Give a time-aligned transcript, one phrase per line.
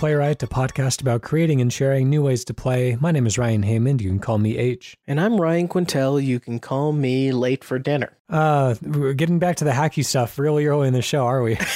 [0.00, 2.96] PlayWrite, a podcast about creating and sharing new ways to play.
[3.02, 3.98] My name is Ryan Hamann.
[3.98, 4.96] You can call me H.
[5.06, 6.18] And I'm Ryan Quintal.
[6.18, 8.16] You can call me late for dinner.
[8.30, 11.58] Uh, we're getting back to the hacky stuff really early in the show, are we?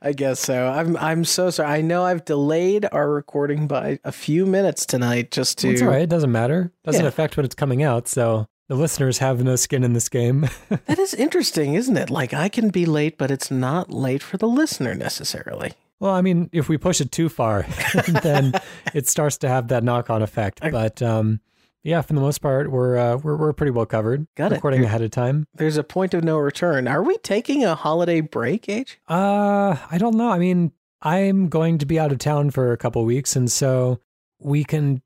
[0.00, 0.68] I guess so.
[0.68, 1.68] I'm I'm so sorry.
[1.70, 5.88] I know I've delayed our recording by a few minutes tonight just to It's all
[5.88, 6.00] right.
[6.00, 6.72] It doesn't matter.
[6.82, 7.08] It Doesn't Yeah.
[7.08, 8.08] affect when it's coming out.
[8.08, 10.48] So the listeners have no skin in this game.
[10.86, 12.08] That is interesting, isn't it?
[12.08, 15.74] Like I can be late, but it's not late for the listener necessarily.
[16.02, 17.64] Well, I mean, if we push it too far,
[18.24, 18.54] then
[18.92, 20.58] it starts to have that knock-on effect.
[20.60, 21.38] But um,
[21.84, 24.26] yeah, for the most part, we're uh, we're we're pretty well covered.
[24.34, 24.56] Got it.
[24.56, 25.46] Recording ahead of time.
[25.54, 26.88] There's a point of no return.
[26.88, 28.98] Are we taking a holiday break, H?
[29.08, 30.28] Uh, I don't know.
[30.28, 34.00] I mean, I'm going to be out of town for a couple weeks, and so
[34.40, 35.02] we can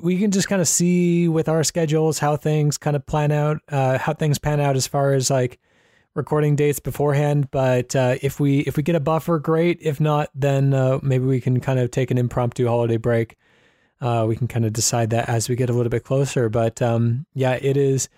[0.00, 3.58] we can just kind of see with our schedules how things kind of plan out,
[3.68, 5.60] uh, how things pan out as far as like
[6.14, 7.50] recording dates beforehand.
[7.50, 9.78] But uh, if we if we get a buffer, great.
[9.80, 13.36] If not, then uh, maybe we can kind of take an impromptu holiday break.
[14.00, 16.48] Uh, we can kind of decide that as we get a little bit closer.
[16.48, 18.08] But um, yeah, it is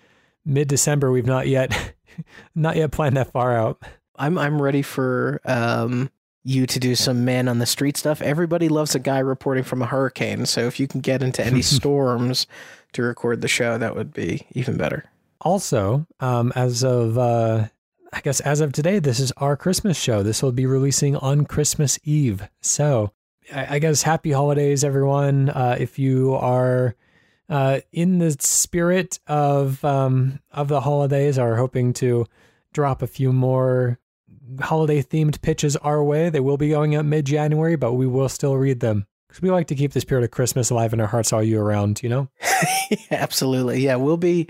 [0.45, 1.11] mid December.
[1.11, 1.93] We've not yet
[2.55, 3.81] not yet planned that far out.
[4.15, 6.09] I'm I'm ready for um
[6.45, 8.21] you to do some man on the street stuff.
[8.21, 11.61] Everybody loves a guy reporting from a hurricane, so if you can get into any
[11.61, 12.47] storms
[12.93, 15.05] to record the show, that would be even better.
[15.41, 17.67] Also, um, as of uh,
[18.13, 20.21] I guess as of today, this is our Christmas show.
[20.21, 22.47] This will be releasing on Christmas Eve.
[22.61, 23.11] So
[23.51, 25.49] I, guess happy holidays, everyone.
[25.49, 26.95] Uh, if you are
[27.49, 32.27] uh, in the spirit of um, of the holidays, are hoping to
[32.71, 33.99] drop a few more
[34.61, 36.29] holiday themed pitches our way.
[36.29, 39.49] They will be going up mid January, but we will still read them because we
[39.49, 42.03] like to keep the spirit of Christmas alive in our hearts all year round.
[42.03, 42.29] You know.
[43.11, 43.81] Absolutely.
[43.81, 44.47] Yeah, we'll be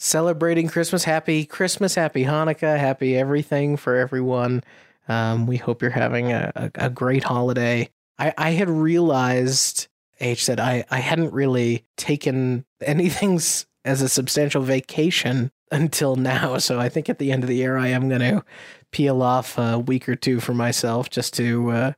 [0.00, 1.04] celebrating Christmas.
[1.04, 4.64] Happy Christmas, happy Hanukkah, happy everything for everyone.
[5.08, 7.90] Um, we hope you're having a, a, a great holiday.
[8.18, 9.88] I, I had realized,
[10.18, 13.34] H said, I, I hadn't really taken anything
[13.84, 16.58] as a substantial vacation until now.
[16.58, 18.42] So I think at the end of the year, I am going to
[18.92, 21.92] peel off a week or two for myself just to uh,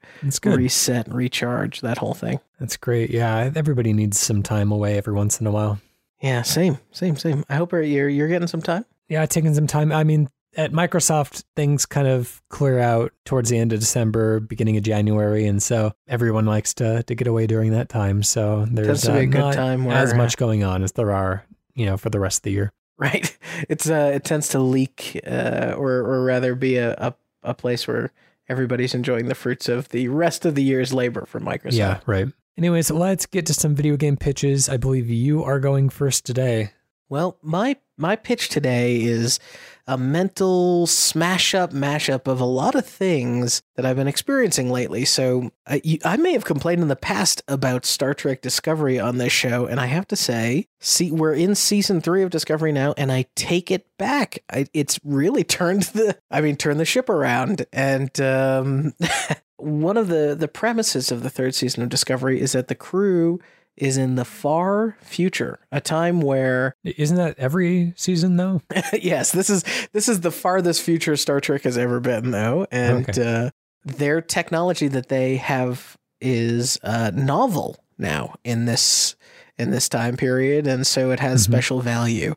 [0.45, 2.41] reset and recharge that whole thing.
[2.59, 3.11] That's great.
[3.11, 5.79] Yeah, everybody needs some time away every once in a while.
[6.23, 7.45] Yeah, same, same, same.
[7.49, 8.85] I hope you're you're getting some time.
[9.09, 9.91] Yeah, taking some time.
[9.93, 14.77] I mean, at Microsoft, things kind of clear out towards the end of December, beginning
[14.77, 18.23] of January, and so everyone likes to to get away during that time.
[18.23, 21.11] So there's Tends to be uh, a good not as much going on as there
[21.11, 21.45] are,
[21.75, 22.73] you know, for the rest of the year.
[22.99, 23.37] right.
[23.69, 27.87] It's uh, it tends to leak, uh, or or rather be a, a a place
[27.87, 28.13] where
[28.49, 31.75] everybody's enjoying the fruits of the rest of the year's labor from Microsoft.
[31.75, 32.29] Yeah, right.
[32.59, 34.69] Anyways, let's get to some video game pitches.
[34.69, 36.73] I believe you are going first today.
[37.09, 39.39] Well, my my pitch today is
[39.87, 45.05] a mental smash up mashup of a lot of things that I've been experiencing lately.
[45.05, 49.19] So I, you, I may have complained in the past about Star Trek Discovery on
[49.19, 52.95] this show, and I have to say, see, we're in season three of Discovery now,
[52.97, 54.39] and I take it back.
[54.51, 58.93] I, it's really turned the, I mean, turned the ship around, and um,
[59.57, 63.41] one of the the premises of the third season of Discovery is that the crew
[63.77, 68.61] is in the far future, a time where Isn't that every season though?
[68.93, 73.09] yes, this is this is the farthest future Star Trek has ever been, though, and
[73.09, 73.47] Okay.
[73.47, 73.51] uh,
[73.85, 79.17] their technology that they have is uh, novel now in this
[79.59, 81.45] in this time period, and so it has Mhm.
[81.51, 82.35] special value.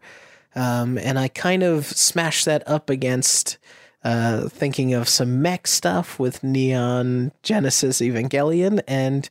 [0.55, 3.57] Um, and I kind of smash that up against
[4.05, 9.29] uh, thinking of some mech stuff with Neon Genesis Evangelion, and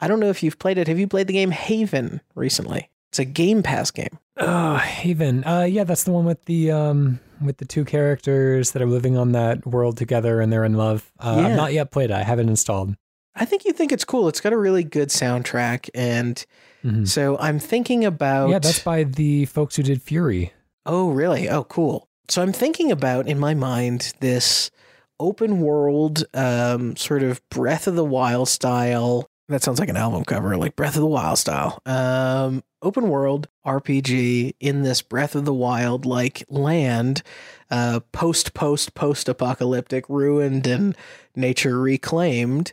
[0.00, 0.88] I don't know if you've played it.
[0.88, 2.90] Have you played the game Haven recently?
[3.10, 4.18] It's a Game Pass game.
[4.36, 5.44] Oh, Haven.
[5.44, 9.16] Uh, yeah, that's the one with the um with the two characters that are living
[9.16, 11.10] on that world together and they're in love.
[11.18, 11.46] Uh, Yeah.
[11.48, 12.14] I've not yet played it.
[12.14, 12.94] I haven't installed.
[13.34, 14.28] I think you think it's cool.
[14.28, 16.44] It's got a really good soundtrack, and
[16.84, 17.06] Mhm.
[17.08, 18.50] so I'm thinking about.
[18.50, 20.50] Yeah, that's by the folks who did Furi.
[20.86, 21.48] Oh, really?
[21.48, 22.08] Oh, cool.
[22.28, 24.70] So I'm thinking about in my mind this
[25.18, 29.28] open world, um, sort of Breath of the Wild style.
[29.50, 31.82] That sounds like an album cover, like Breath of the Wild style.
[31.84, 37.24] Um, open world RPG in this Breath of the Wild like land,
[37.68, 40.96] uh, post post post apocalyptic, ruined and
[41.34, 42.72] nature reclaimed,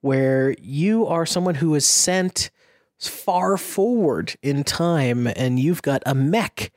[0.00, 2.50] where you are someone who is sent
[2.98, 6.70] far forward in time and you've got a mech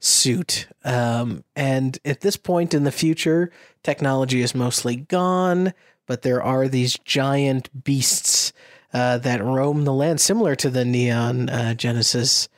[0.00, 0.68] suit.
[0.84, 3.50] Um, and at this point in the future,
[3.82, 5.72] technology is mostly gone,
[6.06, 8.52] but there are these giant beasts
[8.92, 12.48] uh, that roam the land, similar to the Neon uh, Genesis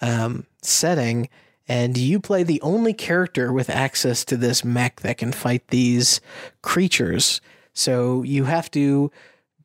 [0.00, 1.28] um, setting.
[1.66, 6.20] And you play the only character with access to this mech that can fight these
[6.62, 7.40] creatures.
[7.74, 9.10] So you have to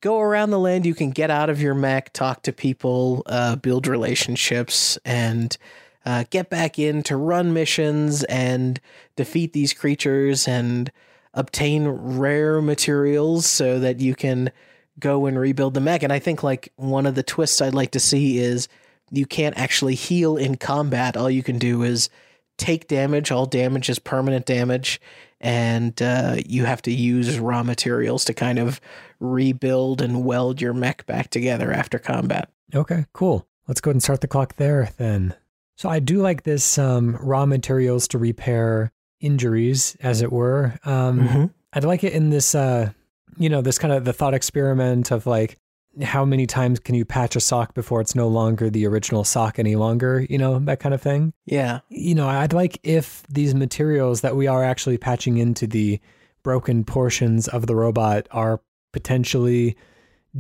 [0.01, 0.85] go around the land.
[0.85, 5.57] You can get out of your mech, talk to people, uh, build relationships, and
[6.05, 8.81] uh, get back in to run missions and
[9.15, 10.91] defeat these creatures and
[11.33, 14.51] obtain rare materials so that you can
[14.99, 16.03] go and rebuild the mech.
[16.03, 18.67] And I think like one of the twists I'd like to see is
[19.11, 21.17] you can't actually heal in combat.
[21.17, 22.09] All you can do is
[22.57, 23.31] take damage.
[23.31, 25.01] All damage is permanent damage,
[25.41, 28.79] and uh, you have to use raw materials to kind of
[29.19, 32.49] rebuild and weld your mech back together after combat.
[32.73, 33.47] Okay, cool.
[33.67, 35.35] Let's go ahead and start the clock there then.
[35.75, 40.77] So I do like this um, raw materials to repair injuries, as it were.
[40.85, 41.45] Um, mm-hmm.
[41.71, 42.91] I'd like it in this, uh,
[43.37, 45.57] you know, this kind of the thought experiment of like,
[46.01, 49.59] how many times can you patch a sock before it's no longer the original sock
[49.59, 51.33] any longer, you know, that kind of thing.
[51.45, 51.81] Yeah.
[51.89, 55.99] You know, I'd like if these materials that we are actually patching into the
[56.41, 59.77] broken portions of the robot are potentially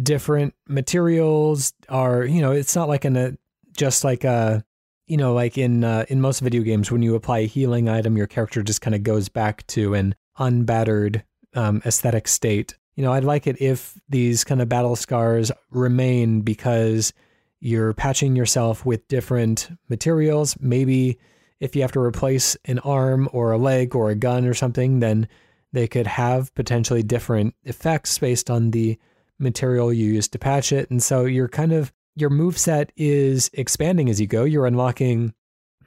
[0.01, 3.37] different materials are, you know, it's not like in a
[3.77, 4.63] just like a
[5.05, 8.17] you know, like in uh, in most video games when you apply a healing item
[8.17, 11.23] your character just kind of goes back to an unbattered
[11.55, 16.41] um, aesthetic state you know, I'd like it if these kind of battle scars remain
[16.41, 17.13] because
[17.59, 20.57] you're patching yourself with different materials.
[20.59, 21.17] Maybe
[21.59, 24.99] if you have to replace an arm or a leg or a gun or something,
[24.99, 25.27] then
[25.71, 28.99] they could have potentially different effects based on the
[29.39, 30.89] material you use to patch it.
[30.91, 34.43] And so you're kind of your move set is expanding as you go.
[34.43, 35.33] You're unlocking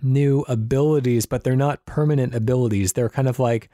[0.03, 2.95] new abilities, but they're not permanent abilities.
[2.95, 3.71] They're kind of like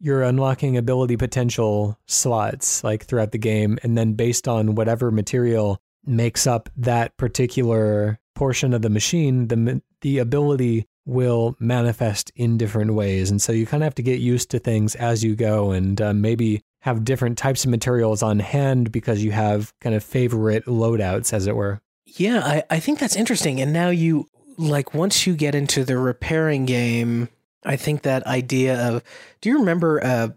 [0.00, 5.80] you're unlocking ability potential slots like throughout the game and then based on whatever material
[6.04, 12.94] makes up that particular portion of the machine the the ability will manifest in different
[12.94, 13.30] ways.
[13.30, 16.00] And so you kind of have to get used to things as you go and
[16.00, 20.64] uh, maybe have different types of materials on hand because you have kind of favorite
[20.66, 21.80] loadouts as it were.
[22.06, 23.60] Yeah I, I think that's interesting.
[23.60, 27.28] And now you like once you get into the repairing game
[27.64, 29.02] I think that idea of
[29.40, 30.28] do you remember uh,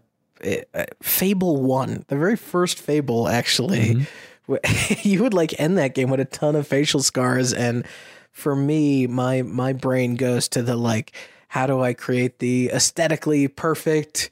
[0.74, 4.06] uh, Fable 1, the very first Fable actually
[4.48, 5.08] mm-hmm.
[5.08, 7.86] you would like end that game with a ton of facial scars and
[8.30, 11.14] for me my my brain goes to the like
[11.54, 14.30] how do I create the aesthetically perfect,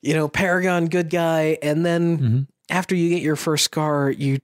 [0.00, 1.58] you know, Paragon good guy?
[1.60, 2.40] And then mm-hmm.
[2.70, 4.38] after you get your first scar, you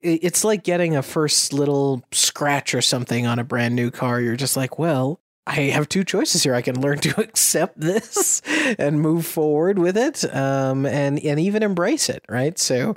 [0.00, 4.20] it's like getting a first little scratch or something on a brand new car.
[4.20, 6.54] You're just like, well, I have two choices here.
[6.54, 8.40] I can learn to accept this
[8.78, 12.24] and move forward with it, um, and and even embrace it.
[12.28, 12.58] Right.
[12.58, 12.96] So,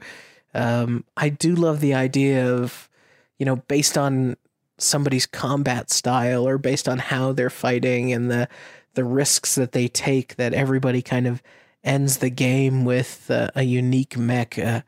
[0.54, 2.90] um, I do love the idea of,
[3.38, 4.38] you know, based on
[4.78, 8.48] somebody's combat style or based on how they're fighting and the
[8.94, 11.44] the risks that they take, that everybody kind of
[11.84, 14.58] ends the game with uh, a unique mech.
[14.58, 14.82] Uh,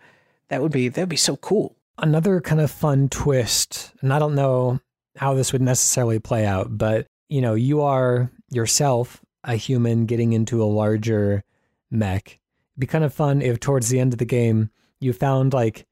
[0.47, 1.75] that would be that would be so cool.
[1.97, 4.79] Another kind of fun twist, and I don't know
[5.17, 10.33] how this would necessarily play out, but you know, you are yourself a human getting
[10.33, 11.43] into a larger
[11.89, 12.39] mech.
[12.73, 15.85] It'd be kind of fun if towards the end of the game you found like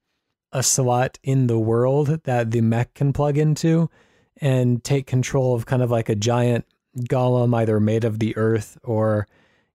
[0.51, 3.89] a slot in the world that the mech can plug into
[4.37, 6.65] and take control of kind of like a giant
[6.97, 9.27] golem either made of the earth or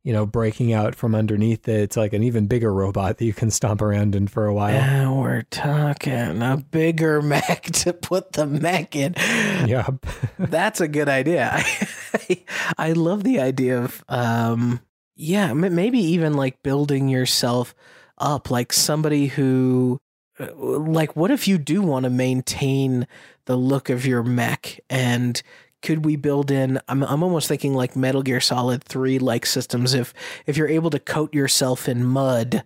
[0.04, 1.80] you know, breaking out from underneath it.
[1.80, 4.72] It's like an even bigger robot that you can stomp around in for a while.
[4.72, 9.14] Now we're talking a bigger mech to put the mech in.
[9.16, 10.06] Yep.
[10.38, 11.50] That's a good idea.
[11.52, 12.44] I,
[12.78, 14.80] I love the idea of, um,
[15.14, 17.74] yeah, maybe even like building yourself
[18.18, 20.00] up, like somebody who,
[20.40, 23.06] uh, like, what if you do want to maintain
[23.44, 25.42] the look of your mech and
[25.82, 29.94] could we build in I'm I'm almost thinking like Metal Gear Solid 3 like systems
[29.94, 30.14] if
[30.46, 32.64] if you're able to coat yourself in mud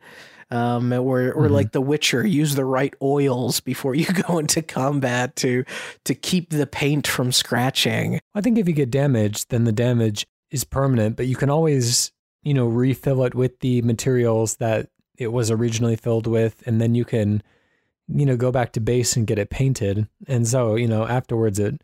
[0.50, 1.54] um, or or mm-hmm.
[1.54, 5.64] like The Witcher, use the right oils before you go into combat to
[6.04, 8.20] to keep the paint from scratching.
[8.34, 12.12] I think if you get damaged, then the damage is permanent, but you can always
[12.42, 16.94] you know refill it with the materials that it was originally filled with, and then
[16.94, 17.42] you can
[18.08, 21.58] you know go back to base and get it painted, and so you know afterwards
[21.58, 21.82] it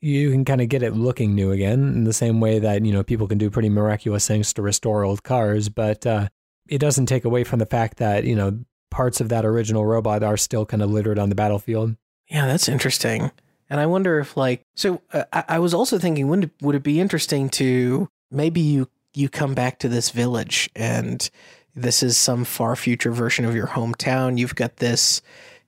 [0.00, 2.92] you can kind of get it looking new again in the same way that you
[2.92, 6.28] know people can do pretty miraculous things to restore old cars but uh,
[6.68, 8.58] it doesn't take away from the fact that you know
[8.90, 11.96] parts of that original robot are still kind of littered on the battlefield.
[12.28, 13.30] Yeah that's interesting.
[13.70, 16.82] And i wonder if like so uh, I, I, was also thinking would would it
[16.82, 21.28] be interesting to maybe you you come back to this village and
[21.74, 24.38] this is some far future version of your hometown.
[24.38, 25.22] You've got this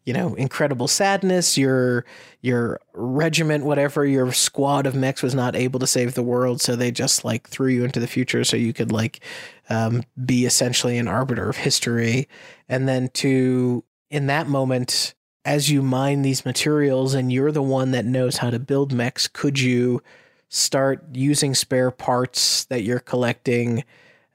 [0.07, 1.59] you know, incredible sadness.
[1.59, 2.07] Your
[2.41, 6.75] your regiment, whatever, your squad of mechs was not able to save the world, so
[6.77, 9.21] they just like threw you into the future so you could like
[9.69, 12.29] um, be essentially an arbiter of history,
[12.69, 17.91] and then to in that moment, as you mine these materials and you're the one
[17.91, 20.01] that knows how to build mechs, could you
[20.49, 23.85] start using spare parts that you're collecting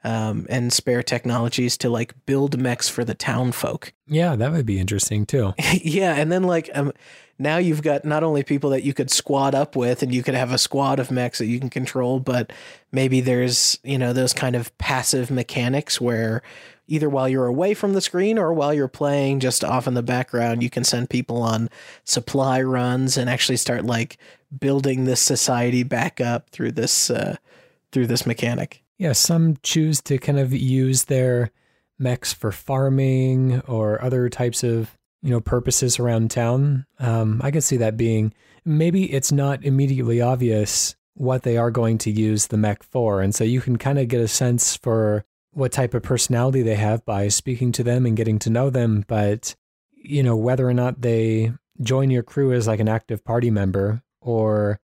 [0.04, 3.92] um, and spare technologies to like build mechs for the town folk?
[4.06, 5.54] Yeah, that would be interesting too.
[5.82, 6.92] yeah, and then like um,
[7.38, 10.34] now you've got not only people that you could squad up with and you could
[10.34, 12.52] have a squad of mechs that you can control, but
[12.92, 16.42] maybe there's, you know, those kind of passive mechanics where
[16.86, 20.02] either while you're away from the screen or while you're playing just off in the
[20.02, 21.68] background, you can send people on
[22.04, 24.18] supply runs and actually start like
[24.60, 27.36] building this society back up through this uh,
[27.92, 28.81] through this mechanic.
[28.98, 31.50] Yeah, some choose to kind of use their
[31.98, 36.86] mechs for farming or other types of you know purposes around town.
[36.98, 38.34] Um, I could see that being
[38.64, 43.34] maybe it's not immediately obvious what they are going to use the mech for, and
[43.34, 47.04] so you can kind of get a sense for what type of personality they have
[47.04, 49.04] by speaking to them and getting to know them.
[49.06, 49.54] But
[49.94, 54.02] you know whether or not they join your crew as like an active party member
[54.20, 54.80] or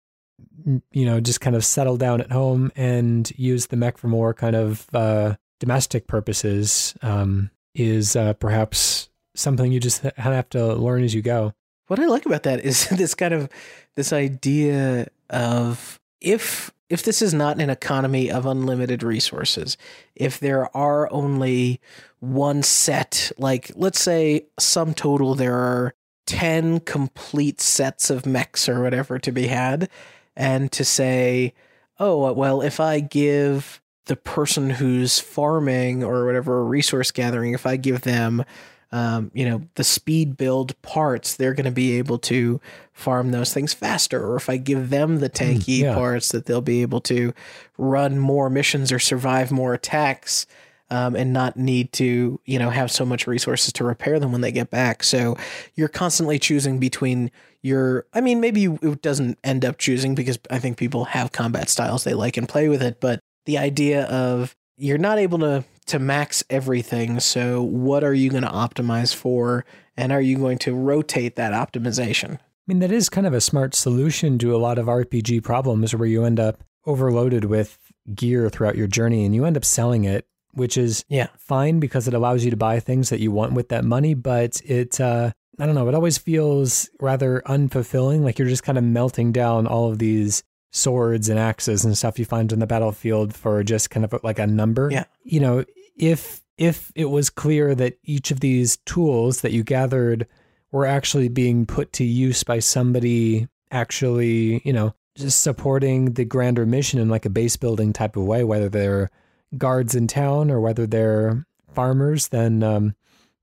[0.92, 4.34] you know just kind of settle down at home and use the mech for more
[4.34, 11.04] kind of uh, domestic purposes um, is uh, perhaps something you just have to learn
[11.04, 11.52] as you go.
[11.88, 13.48] What I like about that is this kind of
[13.94, 19.76] this idea of if if this is not an economy of unlimited resources,
[20.14, 21.80] if there are only
[22.20, 25.94] one set, like let's say sum total there are
[26.26, 29.88] 10 complete sets of mechs or whatever to be had,
[30.36, 31.54] and to say,
[31.98, 37.76] oh, well, if I give the person who's farming or whatever resource gathering, if I
[37.76, 38.44] give them
[38.92, 42.60] um, you know, the speed build parts, they're going to be able to
[42.92, 44.24] farm those things faster.
[44.24, 45.94] Or if I give them the hmm, tanky mm, yeah.
[45.94, 47.34] parts, that they'll be able to
[47.76, 50.46] run more missions or survive more attacks.
[50.88, 54.40] Um, and not need to, you know, have so much resources to repair them when
[54.40, 55.02] they get back.
[55.02, 55.36] So
[55.74, 57.32] you're constantly choosing between
[57.66, 58.06] your.
[58.14, 62.04] I mean, maybe it doesn't end up choosing because I think people have combat styles
[62.04, 63.00] they like and play with it.
[63.00, 67.20] But the idea of you're not able to to max everything.
[67.20, 69.64] So, what are you going to optimize for?
[69.96, 72.34] And are you going to rotate that optimization?
[72.34, 75.94] I mean, that is kind of a smart solution to a lot of RPG problems
[75.94, 77.78] where you end up overloaded with
[78.14, 81.28] gear throughout your journey and you end up selling it, which is yeah.
[81.38, 84.14] fine because it allows you to buy things that you want with that money.
[84.14, 88.20] But it, uh, I don't know, it always feels rather unfulfilling.
[88.20, 92.18] Like you're just kind of melting down all of these swords and axes and stuff
[92.18, 94.90] you find on the battlefield for just kind of like a number.
[94.90, 95.04] Yeah.
[95.22, 95.64] You know,
[95.96, 100.26] if if it was clear that each of these tools that you gathered
[100.72, 106.66] were actually being put to use by somebody actually, you know, just supporting the grander
[106.66, 109.10] mission in like a base building type of way, whether they're
[109.56, 112.94] guards in town or whether they're farmers, then um,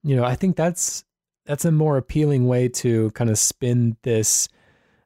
[0.03, 1.03] you know, I think that's
[1.45, 4.49] that's a more appealing way to kind of spin this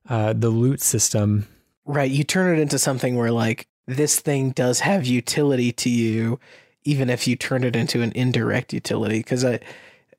[0.09, 1.47] uh, the loot system.
[1.85, 2.11] Right.
[2.11, 6.39] You turn it into something where like this thing does have utility to you
[6.87, 9.19] even if you turn it into an indirect utility.
[9.19, 9.59] Because I,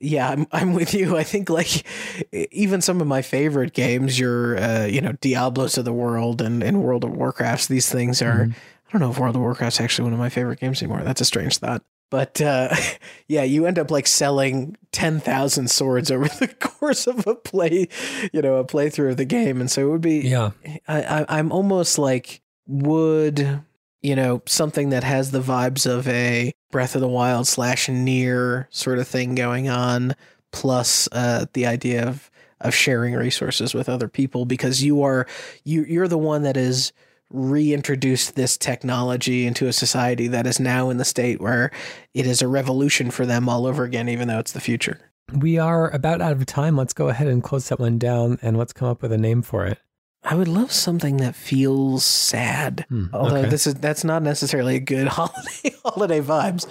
[0.00, 1.16] yeah, I'm I'm with you.
[1.16, 1.84] I think like
[2.32, 6.62] even some of my favorite games, your uh, you know Diablos of the world and,
[6.62, 8.44] and World of Warcrafts, these things are.
[8.44, 8.52] Mm-hmm.
[8.52, 11.02] I don't know if World of Warcraft's actually one of my favorite games anymore.
[11.02, 11.82] That's a strange thought.
[12.10, 12.74] But uh,
[13.28, 17.88] yeah, you end up like selling ten thousand swords over the course of a play,
[18.32, 20.20] you know, a playthrough of the game, and so it would be.
[20.20, 20.50] Yeah,
[20.86, 23.62] I, I I'm almost like would
[24.00, 28.66] you know, something that has the vibes of a Breath of the Wild slash NieR
[28.70, 30.14] sort of thing going on,
[30.52, 35.26] plus uh, the idea of of sharing resources with other people because you are
[35.64, 36.92] you you're the one that is
[37.30, 41.70] reintroduced this technology into a society that is now in the state where
[42.14, 44.98] it is a revolution for them all over again, even though it's the future.
[45.32, 46.76] We are about out of time.
[46.76, 49.42] Let's go ahead and close that one down and let's come up with a name
[49.42, 49.78] for it.
[50.22, 52.86] I would love something that feels sad.
[52.88, 53.48] Hmm, Although okay.
[53.48, 56.66] this is that's not necessarily a good holiday holiday vibes,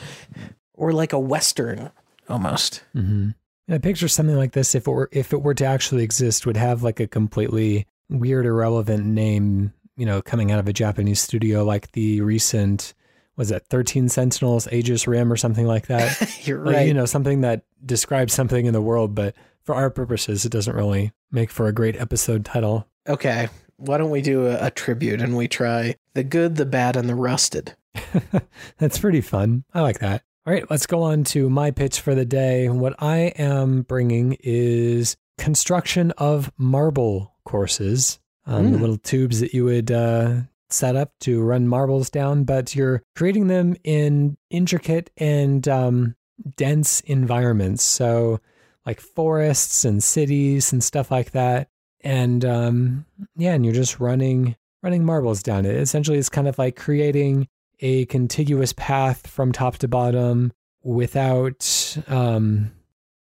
[0.74, 1.92] or like a western
[2.30, 2.84] almost.
[2.96, 3.30] Mm-hmm.
[3.70, 6.58] I picture something like this if it were if it were to actually exist would
[6.58, 11.63] have like a completely weird irrelevant name, you know, coming out of a Japanese studio
[11.63, 12.94] like the recent
[13.36, 16.39] was it 13 Sentinels Aegis Rim or something like that.
[16.48, 16.88] You're like, right.
[16.88, 20.75] You know, something that describes something in the world, but for our purposes, it doesn't
[20.75, 22.88] really make for a great episode title.
[23.08, 26.96] Okay, why don't we do a, a tribute and we try the good, the bad,
[26.96, 27.75] and the rusted?
[28.77, 29.63] That's pretty fun.
[29.74, 30.24] I like that.
[30.46, 32.70] All right, let's go on to my pitch for the day.
[32.70, 38.72] What I am bringing is construction of marble courses, um, mm.
[38.72, 38.82] the hmm.
[38.82, 40.38] little tubes that you would uh,
[40.70, 46.16] set up to run marbles down, but you're creating them in intricate and um,
[46.56, 47.84] dense environments.
[47.84, 48.39] So
[48.86, 51.70] like forests and cities and stuff like that.
[52.01, 55.75] And um, yeah, and you're just running running marbles down it.
[55.75, 57.48] Essentially, it's kind of like creating
[57.80, 62.72] a contiguous path from top to bottom without, um,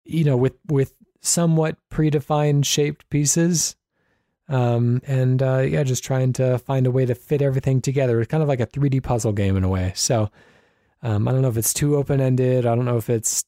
[0.05, 0.93] you know, with with
[1.23, 3.77] somewhat predefined shaped pieces.
[4.49, 8.21] Um, and uh, yeah, just trying to find a way to fit everything together.
[8.21, 9.93] It's kind of like a 3D puzzle game in a way.
[9.97, 10.31] So
[11.03, 12.65] um, I don't know if it's too open ended.
[12.67, 13.45] I don't know if it's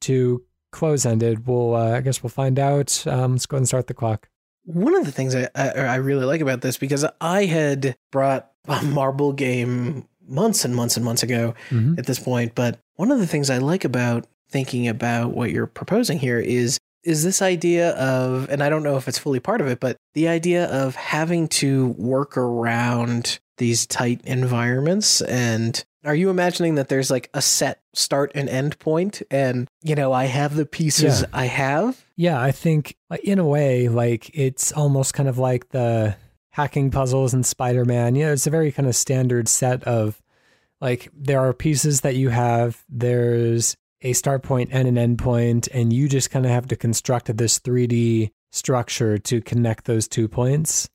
[0.00, 1.46] too close ended.
[1.46, 3.04] We'll, uh, I guess we'll find out.
[3.06, 4.28] Um, let's go ahead and start the clock.
[4.64, 8.50] One of the things I, I, I really like about this because I had brought
[8.68, 11.98] a marble game months and months and months ago Mhm.
[11.98, 15.66] at this point, but one of the things I like about thinking about what you're
[15.66, 19.60] proposing here is is this idea of and I don't know if it's fully part
[19.60, 26.14] of it, but the idea of having to work around these tight environments and are
[26.14, 30.24] you imagining that there's like a set start and end point and you know I
[30.24, 31.26] have the pieces Yeah.
[31.32, 36.16] I have Yeah, I think in a way, like it's almost kind of like the
[36.50, 38.14] hacking puzzles in Spider Man.
[38.14, 40.20] Yeah, it's a very kind of standard set of
[40.80, 45.68] like there are pieces that you have, there's a start point and an end point,
[45.68, 50.28] and you just kind of have to construct this 3D structure to connect those two
[50.28, 50.88] points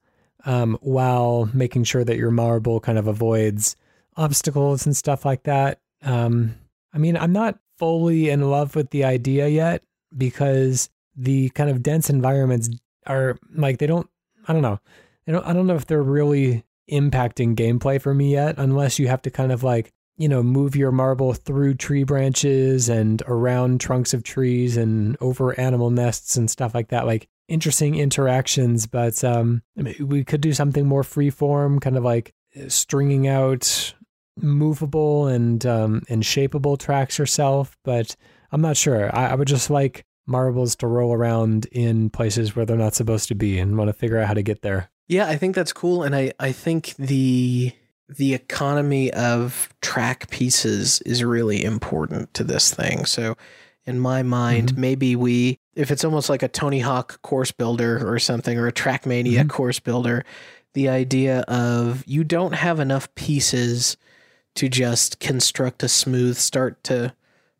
[0.45, 3.75] um, while making sure that your marble kind of avoids
[4.17, 5.79] obstacles and stuff like that.
[6.01, 6.55] Um,
[6.93, 9.83] I mean, I'm not fully in love with the idea yet
[10.15, 12.69] because the kind of dense environments
[13.05, 14.09] are like they don't
[14.47, 14.79] I don't know.
[15.25, 19.07] They don't I don't know if they're really impacting gameplay for me yet unless you
[19.07, 23.81] have to kind of like, you know, move your marble through tree branches and around
[23.81, 27.05] trunks of trees and over animal nests and stuff like that.
[27.05, 29.61] Like interesting interactions, but um
[29.99, 32.33] we could do something more free form, kind of like
[32.67, 33.93] stringing out
[34.37, 38.15] movable and um and shapeable tracks yourself, but
[38.51, 39.15] I'm not sure.
[39.15, 43.27] I, I would just like marbles to roll around in places where they're not supposed
[43.27, 44.89] to be and want to figure out how to get there.
[45.07, 47.73] Yeah, I think that's cool, and I I think the
[48.07, 53.05] the economy of track pieces is really important to this thing.
[53.05, 53.35] So,
[53.85, 54.77] in my mind, Mhm.
[54.77, 58.71] maybe we if it's almost like a Tony Hawk course builder or something, or a
[58.71, 59.49] Trackmania Mhm.
[59.49, 60.23] course builder,
[60.73, 63.97] the idea of you don't have enough pieces
[64.55, 67.13] to just construct a smooth start to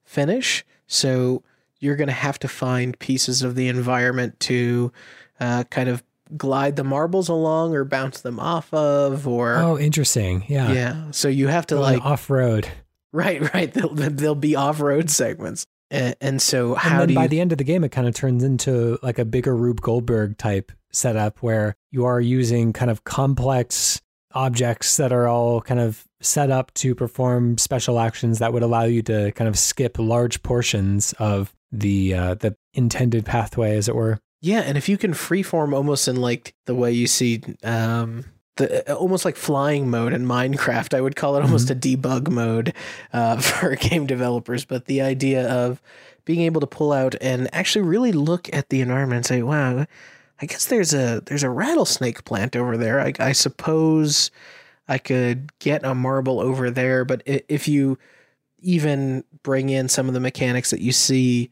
[0.06, 0.64] finish.
[0.88, 1.44] So
[1.82, 4.94] you're going to have to find pieces of the environment to
[5.42, 6.02] uh, kind of
[6.38, 10.44] glide the marbles along or bounce them off of, or Oh, interesting.
[10.48, 10.72] Yeah.
[10.72, 11.12] yeah.
[11.12, 12.68] So you have to like off road.
[13.14, 13.72] right, right.
[13.74, 17.30] There'll, there'll be off road segments, and, and so And how then do by you?
[17.30, 20.38] the end of the game, it kind of turns into like a bigger Rube Goldberg
[20.38, 24.02] type setup where you are using kind of complex
[24.34, 28.84] objects that are all kind of set up to perform special actions that would allow
[28.84, 33.96] you to kind of skip large portions of the uh, the intended pathway, as it
[33.96, 34.20] were.
[34.41, 38.26] Yeah, and if you can freeform almost in like the way you see um
[38.58, 42.74] the almost like flying mode in Minecraft, I would call it almost a debug mode
[43.12, 44.65] uh, for game developers.
[44.65, 45.82] But the idea of
[46.24, 49.86] being able to pull out and actually really look at the environment and say, "Wow,
[50.41, 53.00] I guess there's a there's a rattlesnake plant over there.
[53.02, 54.32] I, I suppose
[54.88, 57.98] I could get a marble over there." But if you
[58.60, 61.52] even bring in some of the mechanics that you see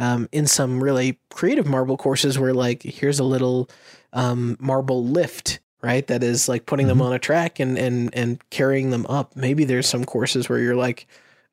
[0.00, 3.68] um, in some really creative marble courses where like here's a little
[4.12, 6.06] um, marble lift right?
[6.08, 7.04] That is like putting them Mhm.
[7.06, 9.34] on a track and and and carrying them up.
[9.34, 11.06] Maybe there's some courses where you're like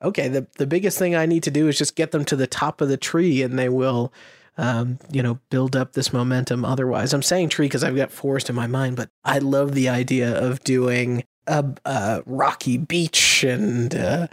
[0.04, 2.46] okay the, the biggest thing i need to do is just get them to the
[2.46, 4.14] top of the tree and they will
[4.60, 7.14] um, you know build up this momentum otherwise.
[7.14, 10.38] I'm saying tree because i've got forest in my mind but i love the idea
[10.38, 14.28] of doing a, a rocky beach and uh,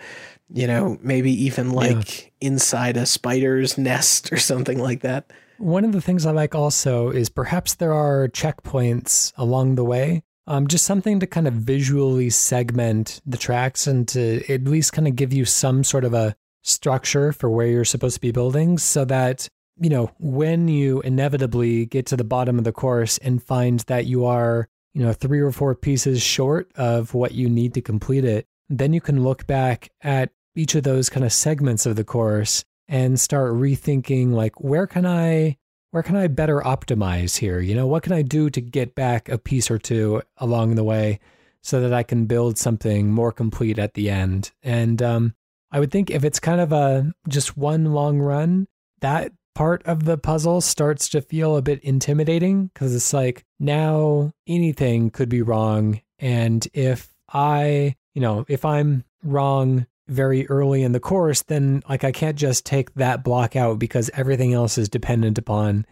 [0.53, 5.93] you know maybe even like inside a spider's nest or something like that One of
[5.93, 10.23] the things I like also is perhaps there are checkpoints along the way.
[10.47, 15.09] Um, just something to kind of visually segment the tracks and to at least kind
[15.09, 18.77] of give you some sort of a structure for where you're supposed to be building
[18.77, 23.43] so that, you know, when you inevitably get to the bottom of the course and
[23.43, 27.73] find that you are, you know, three or four pieces short of what you need
[27.75, 28.47] to complete it,
[28.79, 32.65] then you can look back at each of those kind of segments of the course
[32.89, 35.57] and start rethinking like where can I
[35.91, 37.61] where can I better optimize here?
[37.61, 40.83] You know, what can I do to get back a piece or two along the
[40.83, 41.21] way
[41.63, 44.51] so that I can build something more complete at the end?
[44.65, 45.35] And um,
[45.71, 48.67] I would think if it's kind of a just one long run,
[49.03, 54.33] that part of the puzzle starts to feel a bit intimidating because it's like now
[54.49, 56.01] anything could be wrong.
[56.19, 62.05] And if I, you know, if I'm wrong very early in the course, then like
[62.05, 65.87] I can't just take that block out because everything else is dependent upon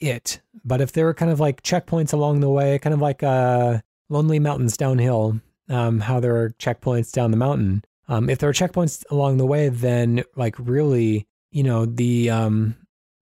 [0.00, 0.40] it.
[0.64, 3.80] But if there are kind of like checkpoints along the way, kind of like uh,
[4.08, 7.84] Lonely Mountains downhill, um, how there are checkpoints down the mountain.
[8.08, 12.76] Um, if there are checkpoints along the way, then like really, you know, the um,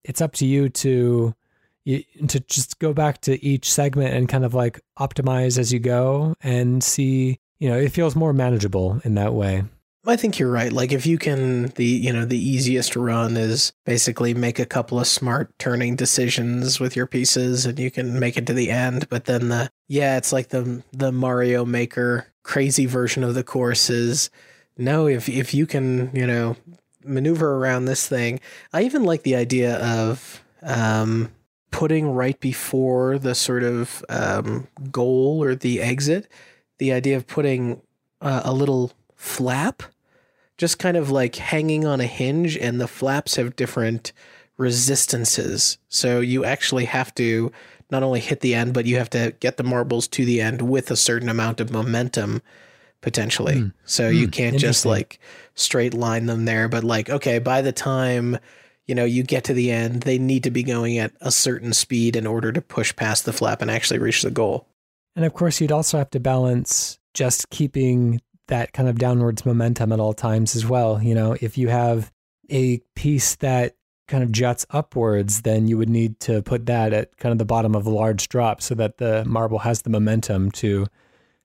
[0.05, 1.35] it's up to you to
[1.87, 6.35] to just go back to each segment and kind of like optimize as you go
[6.43, 7.38] and see.
[7.59, 9.64] You know, it feels more manageable in that way.
[10.07, 10.73] I think you're right.
[10.73, 15.01] Like if you can the you know the easiest run is basically make a couple
[15.01, 19.09] of smart turning decisions with your pieces and you can make it to the end,
[19.09, 23.88] but then the yeah, it's like the the Mario Maker crazy version of the course
[23.88, 24.29] is
[24.77, 26.57] no if if you can, you know,
[27.03, 28.40] maneuver around this thing.
[28.75, 31.31] I even like the idea of um
[31.71, 36.29] putting right before the sort of um goal or the exit,
[36.79, 37.81] the idea of putting
[38.21, 39.83] uh, a little flap
[40.57, 44.13] just kind of like hanging on a hinge, and the flaps have different
[44.57, 45.79] resistances.
[45.89, 47.51] So you actually have to
[47.91, 50.63] not only hit the end, but you have to get the marbles to the end
[50.63, 52.41] with a certain amount of momentum
[53.01, 53.57] potentially.
[53.57, 53.73] Mm.
[53.85, 54.17] So mm.
[54.17, 55.19] you can't just like
[55.55, 58.39] straight line them there, but like, okay, by the time
[58.87, 61.73] you know you get to the end, they need to be going at a certain
[61.73, 64.67] speed in order to push past the flap and actually reach the goal.
[65.16, 69.92] And of course, you'd also have to balance just keeping that kind of downwards momentum
[69.92, 71.03] at all times as well.
[71.03, 72.12] You know, if you have
[72.50, 77.16] a piece that kind of juts upwards, then you would need to put that at
[77.16, 80.50] kind of the bottom of a large drop so that the marble has the momentum
[80.53, 80.87] to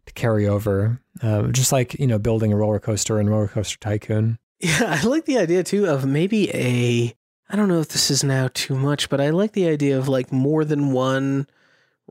[0.05, 1.01] to carry over.
[1.21, 4.39] Uh, just like you know, building a roller coaster and Roller Coaster Tycoon.
[4.59, 7.15] Yeah, I like the idea too of maybe a.
[7.51, 10.07] I don't know if this is now too much, but I like the idea of
[10.07, 11.47] like more than one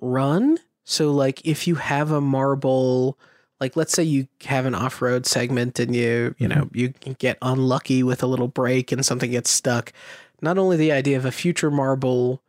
[0.00, 0.58] run.
[0.88, 3.18] So like if you have a marble
[3.60, 6.78] like let's say you have an off-road segment and you you know mm-hmm.
[6.78, 9.92] you get unlucky with a little break and something gets stuck
[10.40, 12.42] not only the idea of a future marble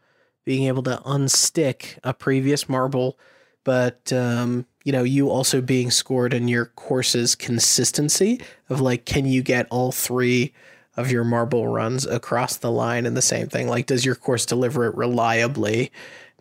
[0.46, 3.20] being able to unstick a previous marble
[3.66, 9.26] but um, you know you also being scored in your course's consistency of like can
[9.26, 10.54] you get all three
[10.96, 14.46] of your marble runs across the line in the same thing like does your course
[14.46, 15.92] deliver it reliably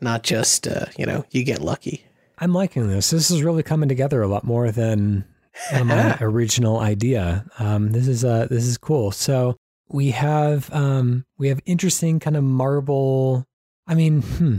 [0.01, 2.05] not just uh, you know you get lucky
[2.41, 3.11] I'm liking this.
[3.11, 5.25] This is really coming together a lot more than
[5.73, 7.45] my original idea.
[7.59, 9.11] Um, this is uh, this is cool.
[9.11, 9.57] So
[9.89, 13.45] we have um, we have interesting kind of marble.
[13.87, 14.57] I mean, hmm,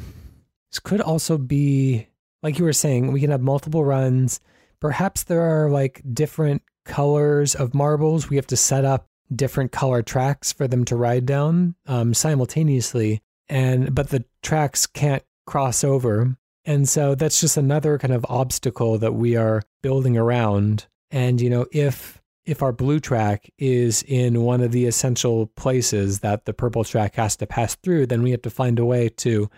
[0.71, 2.07] this could also be
[2.43, 3.13] like you were saying.
[3.13, 4.41] We can have multiple runs.
[4.81, 8.29] Perhaps there are like different colors of marbles.
[8.29, 13.21] We have to set up different color tracks for them to ride down um, simultaneously,
[13.47, 16.37] and but the tracks can't cross over.
[16.65, 20.87] And so that's just another kind of obstacle that we are building around.
[21.09, 26.19] And, you know, if if our blue track is in one of the essential places
[26.21, 29.09] that the purple track has to pass through, then we have to find a way
[29.09, 29.49] to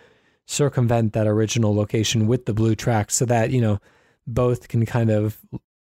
[0.45, 3.79] circumvent that original location with the blue track so that, you know,
[4.27, 5.39] both can kind of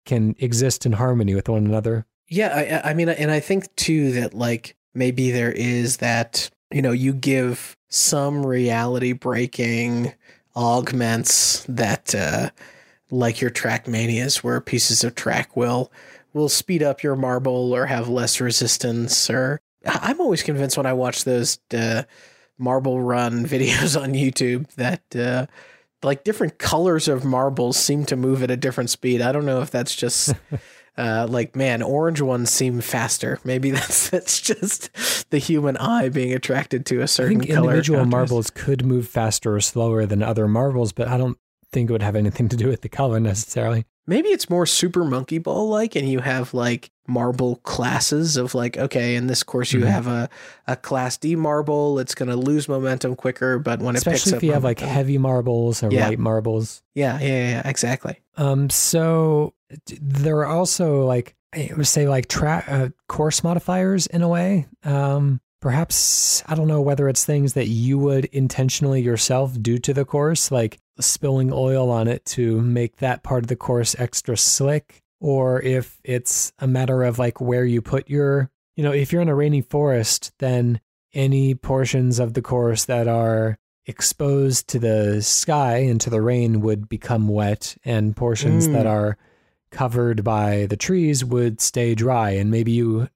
[0.06, 2.06] can exist in harmony with one another.
[2.28, 6.82] Yeah, I, I mean, and I think too that like maybe there is that, you
[6.82, 10.12] know, you give some reality breaking
[10.56, 12.50] augments that uh,
[13.10, 15.92] like your Trackmanias, where pieces of track will
[16.32, 20.92] will speed up your marble or have less resistance or i'm always convinced when i
[20.92, 22.02] watch those uh,
[22.58, 25.46] marble run videos on youtube that uh,
[26.04, 29.20] like different colors of marbles seem to move at a different speed.
[29.20, 30.34] I don't know if that's just
[30.96, 33.38] uh, like man, orange ones seem faster.
[33.44, 34.90] Maybe that's that's just
[35.30, 37.40] the human eye being attracted to a certain.
[37.40, 37.44] Color.
[37.44, 41.38] I think individual marbles could move faster or slower than other marbles, but I don't
[41.72, 43.84] think it would have anything to do with the color necessarily.
[44.06, 48.76] Maybe it's more Super Monkey Ball like, and you have like marble classes of like,
[48.76, 49.88] okay, in this course you mm-hmm.
[49.88, 50.28] have a,
[50.66, 54.32] a class D marble, it's going to lose momentum quicker, but when Especially it picks
[54.32, 56.08] up, if you momentum, have like heavy marbles or yeah.
[56.08, 56.82] light marbles.
[56.94, 58.20] Yeah, yeah, yeah, exactly.
[58.36, 59.54] Um, so
[60.00, 64.66] there are also like I would say like track uh, course modifiers in a way.
[64.82, 69.94] Um, perhaps I don't know whether it's things that you would intentionally yourself do to
[69.94, 74.36] the course, like spilling oil on it to make that part of the course extra
[74.36, 79.12] slick, or if it's a matter of like where you put your, you know, if
[79.12, 80.80] you're in a rainy forest, then
[81.14, 83.56] any portions of the course that are
[83.86, 88.72] exposed to the sky and to the rain would become wet, and portions mm.
[88.72, 89.16] that are
[89.74, 93.08] covered by the trees would stay dry and maybe you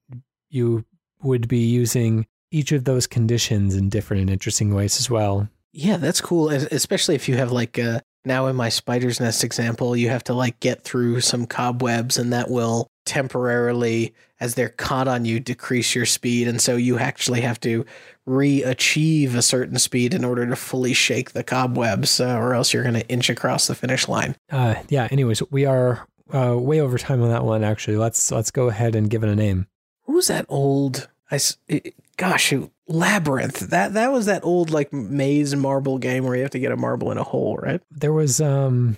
[0.50, 0.84] you
[1.22, 5.48] would be using each of those conditions in different and interesting ways as well.
[5.72, 6.50] Yeah, that's cool.
[6.50, 10.34] Especially if you have like uh, now in my spider's nest example, you have to
[10.34, 15.94] like get through some cobwebs and that will temporarily as they're caught on you decrease
[15.94, 17.84] your speed and so you actually have to
[18.26, 22.82] re-achieve a certain speed in order to fully shake the cobwebs uh, or else you're
[22.82, 25.08] going to inch across the finish line Uh, yeah.
[25.10, 27.64] Anyways, we are uh, way over time on that one.
[27.64, 29.66] Actually, let's let's go ahead and give it a name.
[30.04, 31.38] Who's that old I
[31.68, 36.42] it- gosh shoot, labyrinth that that was that old like maze marble game where you
[36.42, 38.96] have to get a marble in a hole right There was um,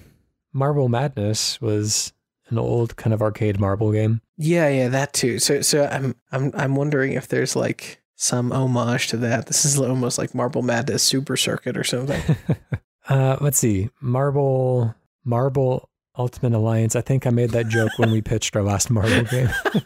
[0.52, 2.12] Marble Madness was
[2.48, 4.22] an old kind of arcade marble game.
[4.38, 9.06] yeah yeah that too so so i'm i'm i'm wondering if there's like some homage
[9.08, 12.20] to that this is almost like marble madness super circuit or something
[13.08, 15.89] uh, let's see, Marble Marble
[16.20, 16.94] Ultimate Alliance.
[16.94, 19.48] I think I made that joke when we pitched our last Marvel game.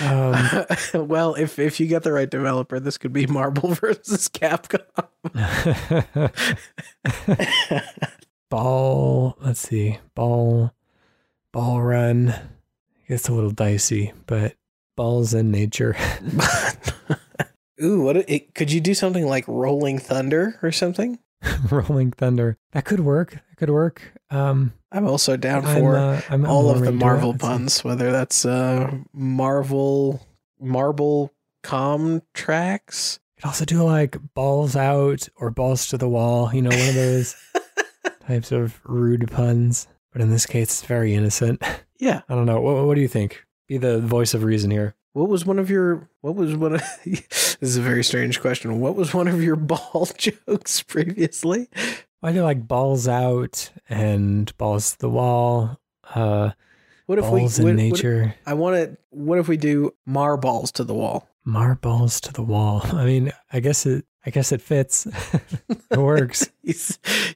[0.00, 0.36] Um,
[1.08, 4.82] well, if if you get the right developer, this could be Marvel versus Capcom.
[8.50, 9.36] ball.
[9.40, 10.72] Let's see, ball,
[11.52, 12.34] ball run.
[13.06, 14.54] It's a little dicey, but
[14.96, 15.96] balls in nature.
[17.82, 21.18] Ooh, what it, could you do something like Rolling Thunder or something?
[21.70, 22.58] Rolling Thunder.
[22.72, 23.32] That could work.
[23.32, 24.02] That could work.
[24.30, 26.92] Um, I'm also down I'm, for uh, I'm, I'm all of the.
[26.92, 30.26] Marvel puns, whether that's uh Marvel,
[30.60, 31.32] Marble
[31.66, 33.18] Com tracks.
[33.40, 36.54] Could also do like balls out or balls to the wall.
[36.54, 37.34] You know, one of those
[38.26, 39.88] types of rude puns.
[40.12, 41.60] But in this case, it's very innocent.
[41.98, 42.22] Yeah.
[42.28, 42.60] I don't know.
[42.60, 43.44] What, what do you think?
[43.66, 44.94] Be the voice of reason here.
[45.16, 46.10] What was one of your?
[46.20, 46.82] What was one of?
[47.06, 48.80] this is a very strange question.
[48.80, 51.68] What was one of your ball jokes previously?
[52.22, 55.80] I do like balls out and balls to the wall.
[56.14, 56.50] Uh,
[57.06, 57.70] What if balls we?
[57.70, 58.34] in what- what- nature.
[58.44, 58.98] I want to.
[59.08, 61.26] What if we do marballs to the wall?
[61.46, 62.82] Marbles to the wall.
[62.84, 64.04] I mean, I guess it.
[64.26, 65.06] I guess it fits.
[65.90, 66.50] it works.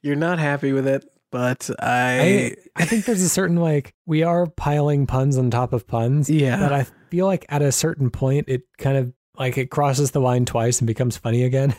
[0.03, 2.21] You're not happy with it, but I.
[2.21, 6.31] I I think there's a certain like we are piling puns on top of puns.
[6.31, 6.59] yeah.
[6.59, 10.21] But I feel like at a certain point, it kind of like it crosses the
[10.21, 11.75] line twice and becomes funny again.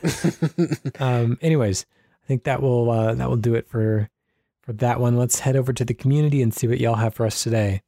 [0.99, 1.85] um, anyways,
[2.23, 4.09] I think that will uh, that will do it for
[4.61, 5.17] for that one.
[5.17, 7.81] Let's head over to the community and see what y'all have for us today.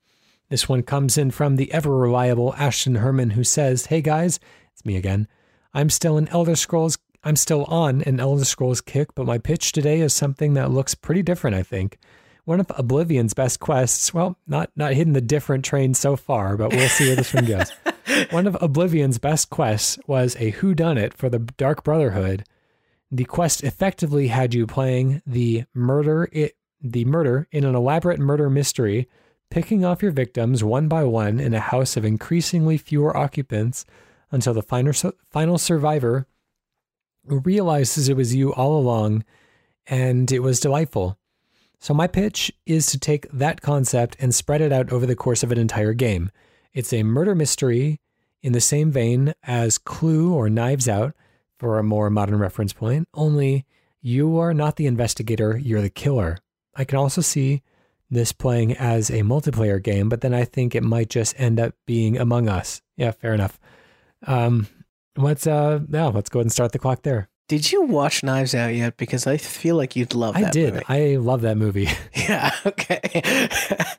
[0.50, 4.40] This one comes in from the ever reliable Ashton Hermann, who says, "Hey guys,
[4.72, 5.28] it's me again.
[5.74, 6.98] I'm still an Elder Scrolls.
[7.24, 10.96] I'm still on an Elder Scrolls kick, but my pitch today is something that looks
[10.96, 11.56] pretty different.
[11.56, 11.98] I think."
[12.46, 16.72] One of Oblivion's best quests, well, not not hitting the different train so far, but
[16.72, 17.72] we'll see where this one goes.
[18.32, 22.44] One of Oblivion's best quests was a whodunit for the Dark Brotherhood.
[23.10, 28.50] The quest effectively had you playing the murder it, the murder in an elaborate murder
[28.50, 29.08] mystery,
[29.50, 33.86] picking off your victims one by one in a house of increasingly fewer occupants
[34.32, 34.94] until the final
[35.30, 36.28] final survivor
[37.26, 39.24] realizes it was you all along
[39.88, 41.18] and it was delightful.
[41.80, 45.44] So my pitch is to take that concept and spread it out over the course
[45.44, 46.32] of an entire game.
[46.74, 48.00] It's a murder mystery
[48.42, 51.14] in the same vein as Clue or Knives Out,
[51.64, 53.66] for a more modern reference point, only
[54.02, 56.40] you are not the investigator, you're the killer.
[56.76, 57.62] I can also see
[58.12, 61.74] this playing as a multiplayer game, but then I think it might just end up
[61.86, 62.82] being Among Us.
[62.98, 63.62] Yeah, fair enough.
[64.28, 64.68] Um,
[65.18, 67.30] let's uh, now let's go ahead and start the clock there.
[67.50, 68.96] Did you watch Knives Out yet?
[68.96, 70.54] Because I feel like you'd love I that.
[70.54, 70.74] did.
[70.76, 70.86] movie.
[70.88, 71.14] I did.
[71.16, 71.90] I love that movie.
[72.16, 72.52] Yeah.
[72.66, 73.50] Okay.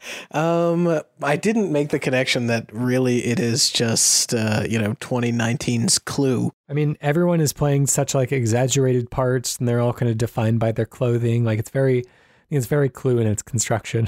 [0.31, 5.99] um, I didn't make the connection that really it is just uh, you know 2019's
[5.99, 6.51] Clue.
[6.69, 10.59] I mean, everyone is playing such like exaggerated parts, and they're all kind of defined
[10.59, 11.45] by their clothing.
[11.45, 12.05] Like it's very,
[12.51, 14.07] it's very Clue in its construction.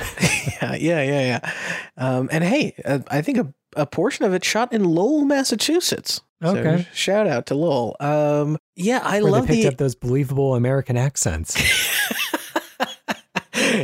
[0.62, 1.52] yeah, yeah, yeah, yeah.
[1.98, 6.22] Um, and hey, uh, I think a, a portion of it shot in Lowell, Massachusetts.
[6.42, 6.86] So Okay.
[6.92, 7.96] shout out to Lowell.
[8.00, 11.56] Um, yeah, I where love they picked the up those believable American accents.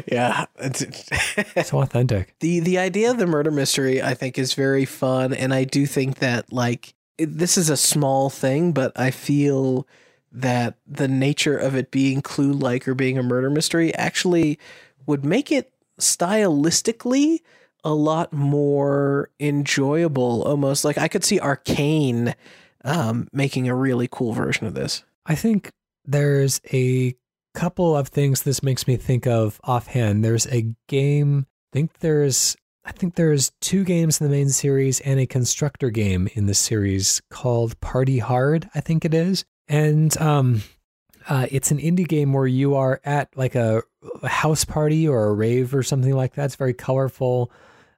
[0.07, 0.47] yeah.
[0.61, 2.35] it's- so authentic.
[2.41, 5.87] the the idea of the murder mystery I think is very fun, and I do
[5.87, 9.87] think that like it, this is a small thing, but I feel
[10.31, 14.59] that the nature of it being clue like or being a murder mystery actually
[15.07, 17.41] would make it stylistically
[17.85, 22.35] a lot more enjoyable almost like i could see arcane
[22.85, 25.71] um, making a really cool version of this I think
[26.05, 27.15] there's a
[27.55, 30.25] couple of things this makes me think of offhand.
[30.25, 31.47] There's a game.
[31.49, 32.57] I think there's.
[32.85, 36.55] I think there's two games in the main series and a constructor game in the
[36.55, 38.69] series called Party Hard.
[38.75, 40.63] I think it is, and um,
[41.29, 43.85] uh, it's an indie game where you are at like a,
[44.23, 46.47] a house party or a rave or something like that.
[46.47, 47.53] It's very colorful,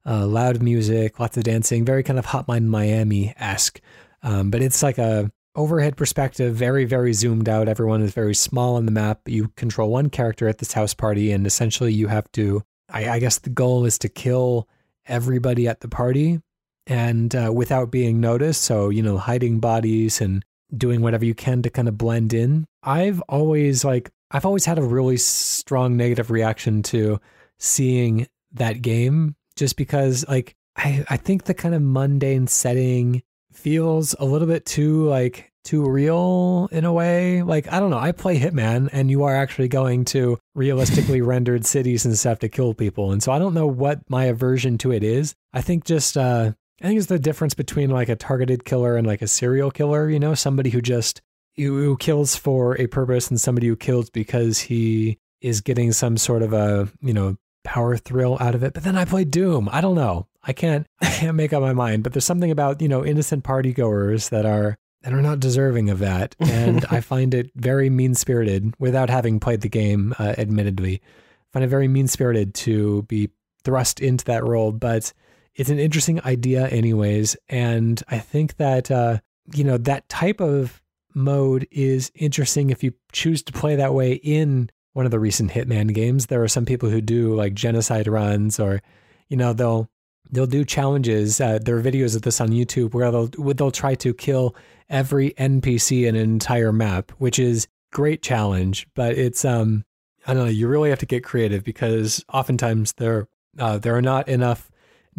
[0.07, 3.81] uh, loud music, lots of dancing, very kind of Hotline Miami esque.
[4.23, 7.69] Um, but it's like a overhead perspective, very, very zoomed out.
[7.69, 9.21] Everyone is very small on the map.
[9.27, 12.63] You control one character at this house party, and essentially you have to.
[12.91, 14.69] I, I guess the goal is to kill
[15.07, 16.41] everybody at the party
[16.87, 18.63] and uh, without being noticed.
[18.63, 20.45] So, you know, hiding bodies and
[20.77, 22.67] doing whatever you can to kind of blend in.
[22.83, 27.21] I've always like, I've always had a really strong negative reaction to
[27.59, 34.15] seeing that game just because, like, I, I think the kind of mundane setting feels
[34.19, 37.43] a little bit too like too real in a way.
[37.43, 41.65] Like, I don't know, I play Hitman and you are actually going to realistically rendered
[41.65, 43.13] cities and stuff to kill people.
[43.13, 45.35] And so I don't know what my aversion to it is.
[45.53, 49.07] I think just, uh, I think it's the difference between like a targeted killer and
[49.07, 51.23] like a serial killer, you know, somebody who just,
[51.57, 56.43] who kills for a purpose and somebody who kills because he is getting some sort
[56.43, 58.75] of a, you know, power thrill out of it.
[58.75, 59.69] But then I play Doom.
[59.73, 60.29] I don't know.
[60.43, 63.45] I can't I can't make up my mind, but there's something about, you know, innocent
[63.45, 66.35] party goers that are that are not deserving of that.
[66.41, 71.03] And I find it very mean spirited without having played the game, uh, admittedly.
[71.03, 73.31] I find it very mean spirited to be
[73.65, 75.13] thrust into that role, but
[75.55, 77.37] it's an interesting idea, anyways.
[77.49, 79.19] And I think that, uh,
[79.55, 80.83] you know, that type of
[81.15, 85.51] mode is interesting if you choose to play that way in one of the recent
[85.51, 86.27] Hitman games.
[86.27, 88.81] There are some people who do like genocide runs or,
[89.29, 89.91] you know, they'll
[90.31, 91.41] they'll do challenges.
[91.41, 94.57] Uh, there are videos of this on YouTube where they'll they'll try to kill
[94.89, 98.87] every NPC in an entire map, which is great challenge.
[98.95, 99.85] But it's um
[100.27, 100.51] I don't know.
[100.51, 103.29] You really have to get creative because oftentimes there
[103.59, 104.71] uh, there are not enough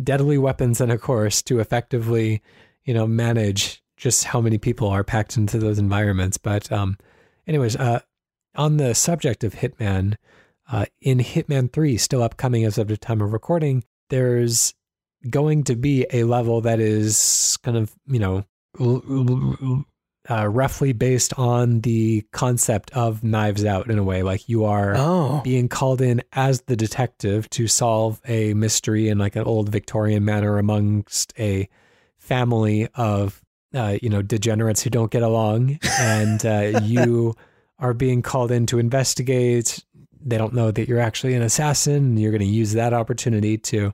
[0.01, 2.41] deadly weapons in a course to effectively
[2.85, 6.37] you know manage just how many people are packed into those environments.
[6.37, 6.97] But um,
[7.47, 7.99] anyways, uh,
[8.55, 10.15] on the subject of Hitman,
[10.71, 14.73] uh, in Hitman 3, still upcoming as of the time of recording, there's
[15.29, 18.45] going to be a level that is kind of, you know,
[20.29, 24.23] uh, roughly based on the concept of Knives Out in a way.
[24.23, 25.41] Like you are Oh.
[25.43, 30.25] being called in as the detective to solve a mystery in like an old Victorian
[30.25, 31.67] manner amongst a
[32.17, 33.41] family of,
[33.73, 35.77] uh, you know, degenerates who don't get along.
[35.99, 37.35] And uh, you
[37.79, 39.83] are being called in to investigate.
[40.23, 42.17] They don't know that you're actually an assassin.
[42.17, 43.93] You're going to use that opportunity to,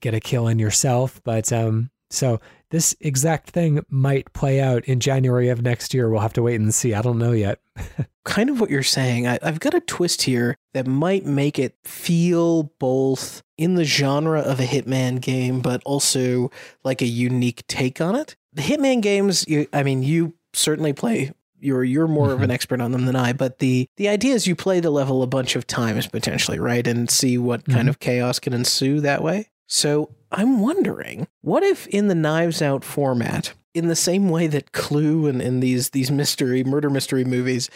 [0.00, 1.20] get a kill in yourself.
[1.22, 6.10] But um, so this exact thing might play out in January of next year.
[6.10, 6.94] We'll have to wait and see.
[6.94, 7.60] I don't know yet.
[8.24, 9.26] kind of what you're saying.
[9.26, 14.40] I, I've got a twist here that might make it feel both in the genre
[14.40, 16.50] of a Hitman game, but also
[16.82, 18.36] like a unique take on it.
[18.52, 21.32] The Hitman games, you, I mean, you certainly play.
[21.60, 24.46] You're you're more of an expert on them than I, but the the idea is
[24.46, 27.90] you play the level a bunch of times potentially, right, and see what kind Mhm.
[27.90, 29.48] of chaos can ensue that way.
[29.66, 34.72] So I'm wondering, what if in the Knives Out format, in the same way that
[34.72, 37.70] Clue and, and these these mystery murder mystery movies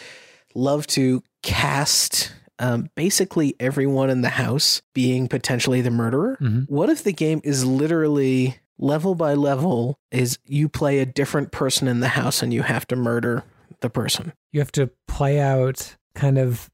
[0.53, 6.37] love to cast um, basically everyone in the house being potentially the murderer.
[6.39, 6.69] Mhm.
[6.69, 11.87] What if the game is literally level by level is you play a different person
[11.87, 13.43] in the house and you have to murder
[13.79, 14.33] the person?
[14.51, 16.69] you have to play out kind of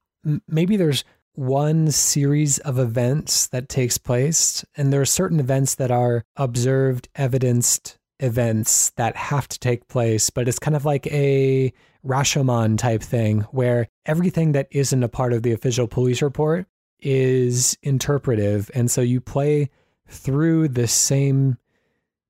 [0.48, 5.92] maybe there's one series of events that takes place and there are certain events that
[5.92, 11.72] are observed evidenced events that have to take place but it's kind of like a
[12.04, 16.66] rashomon type thing where everything that isn't a part of the official police report
[17.00, 19.70] is interpretive and so you play
[20.08, 21.58] through the same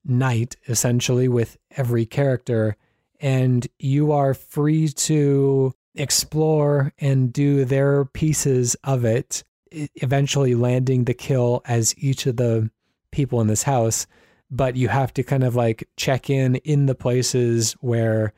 [0.03, 2.75] night essentially with every character
[3.19, 11.13] and you are free to explore and do their pieces of it, eventually landing the
[11.13, 12.69] kill as each of the
[13.11, 14.07] people in this house.
[14.49, 18.33] But you have to kind of like check in in the places where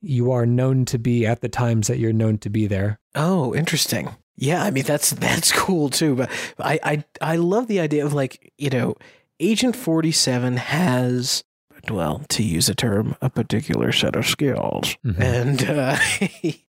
[0.00, 3.00] you are known to be at the times that you're known to be there.
[3.14, 4.14] Oh, interesting.
[4.36, 6.14] Yeah, I mean that's that's cool too.
[6.14, 8.94] But I I I love the idea of like you know,
[9.40, 11.42] Agent Forty Seven has
[11.90, 15.20] well, to use a term, a particular set of skills, Mhm.
[15.20, 15.96] and uh,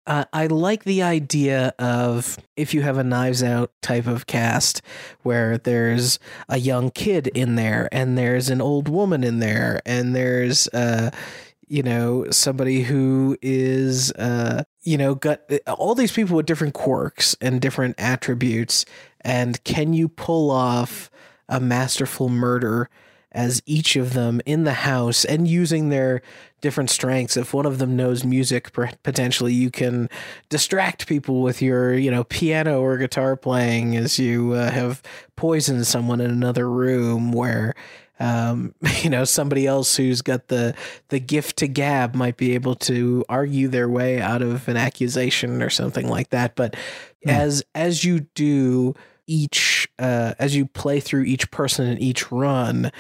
[0.07, 4.81] uh, I like the idea of if you have a Knives Out type of cast
[5.23, 10.15] where there's a young kid in there, and there's an old woman in there, and
[10.15, 11.11] there's uh
[11.67, 17.35] you know somebody who is uh you know got all these people with different quirks
[17.41, 18.85] and different attributes
[19.21, 21.11] and can you pull off
[21.47, 22.89] a masterful murder
[23.31, 26.21] as each of them in the house and using their
[26.61, 28.71] different strengths if one of them knows music
[29.03, 30.09] potentially you can
[30.49, 35.01] distract people with your you know piano or guitar playing as you uh, have
[35.35, 37.73] poisoned someone in another room where
[38.19, 40.75] um, you know somebody else who's got the
[41.09, 45.61] the gift to gab might be able to argue their way out of an accusation
[45.61, 46.75] or something like that but
[47.23, 47.31] Hmm.
[47.31, 48.95] as as you do
[49.29, 52.91] each uh, as you play through each person in each run,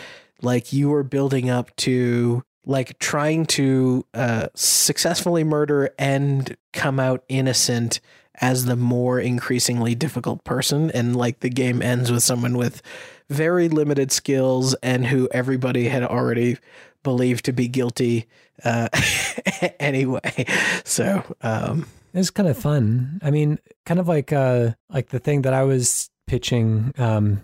[0.41, 7.23] like you are building up to like trying to uh, successfully murder and come out
[7.27, 7.99] innocent
[8.35, 10.91] as the more increasingly difficult person.
[10.91, 12.81] And like the game ends with someone with
[13.29, 16.57] very limited skills and who everybody had already
[17.03, 18.27] believed to be guilty
[18.63, 18.89] uh,
[19.79, 20.45] anyway.
[20.83, 23.19] So um it's kind of fun.
[23.23, 27.41] I mean kind of like uh like the thing that i was pitching um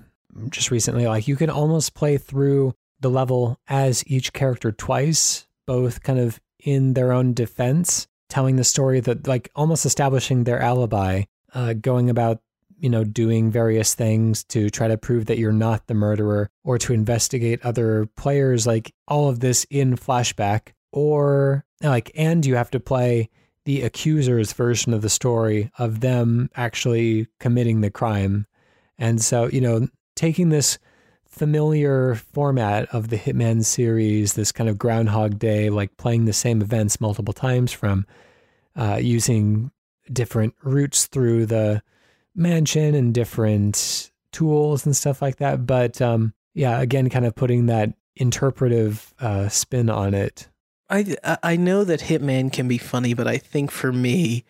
[0.49, 6.03] just recently like you can almost play through the level as each character twice both
[6.03, 11.23] kind of in their own defense telling the story that like almost establishing their alibi,
[11.53, 12.41] uh, going about
[12.77, 16.77] you know doing various things to try to prove that you're not the murderer or
[16.77, 20.73] to investigate other players like all of this in flashback.
[20.91, 23.29] Or like and you have to play
[23.65, 28.45] the accuser's version of the story of them actually committing the crime
[28.97, 30.77] and so you know taking this
[31.35, 36.61] familiar format of the Hitman series, this kind of Groundhog Day, like playing the same
[36.61, 38.05] events multiple times from
[38.75, 39.71] uh, using
[40.11, 41.81] different routes through the
[42.35, 45.65] mansion and different tools and stuff like that.
[45.65, 50.47] But um, yeah, again, kind of putting that interpretive uh, spin on it.
[50.89, 54.45] I I know that Hitman can be funny, but I think for me,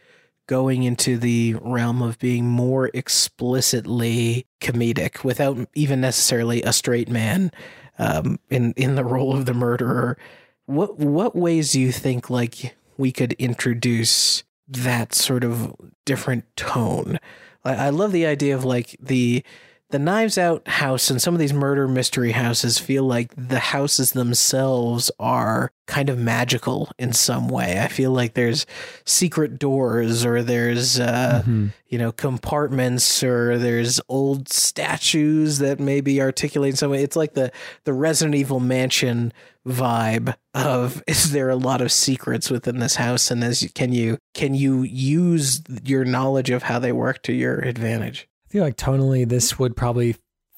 [0.48, 7.52] going into the realm of being more explicitly comedic without even necessarily a straight man
[7.98, 10.18] um, in in the role of the murderer.
[10.66, 15.76] What what ways do you think like we could introduce that sort of
[16.06, 17.20] different tone?
[17.64, 19.43] I, I love the idea of like the
[19.92, 24.14] the Knives Out house and some of these murder mystery houses feel like the houses
[24.14, 27.80] themselves are kind of magical in some way.
[27.80, 28.66] I feel like there's
[29.06, 31.68] secret doors or there's uh, mm-hmm.
[31.88, 37.04] you know compartments or there's old statues that maybe articulate in some way.
[37.04, 37.52] It's like the
[37.84, 39.32] the Resident Evil mansion
[39.68, 44.18] vibe of is there a lot of secrets within this house and as can you
[44.34, 48.28] can you use your knowledge of how they work to your advantage?
[48.56, 50.16] Feel like tonally this would probably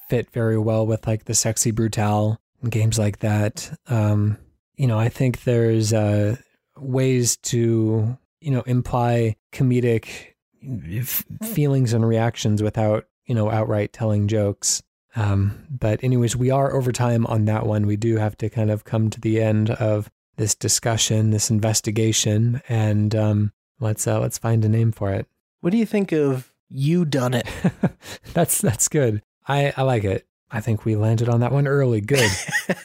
[0.07, 2.37] fit very well with like the Sexy Brutale
[2.69, 3.75] games like that.
[3.87, 4.37] Um,
[4.75, 6.35] you know, I think there's uh,
[6.77, 10.35] ways to you know imply comedic
[10.93, 14.83] f- feelings and reactions without you know outright telling jokes.
[15.15, 17.87] Um, but anyways, we are over time on that one.
[17.87, 22.61] We do have to kind of come to the end of this discussion, this investigation,
[22.69, 25.25] and um, let's uh, let's find a name for it.
[25.61, 27.47] What do you think of Youdunnit.
[28.33, 29.21] that's that's good.
[29.47, 30.25] I I like it.
[30.49, 32.01] I think we landed on that one early.
[32.01, 32.31] Good.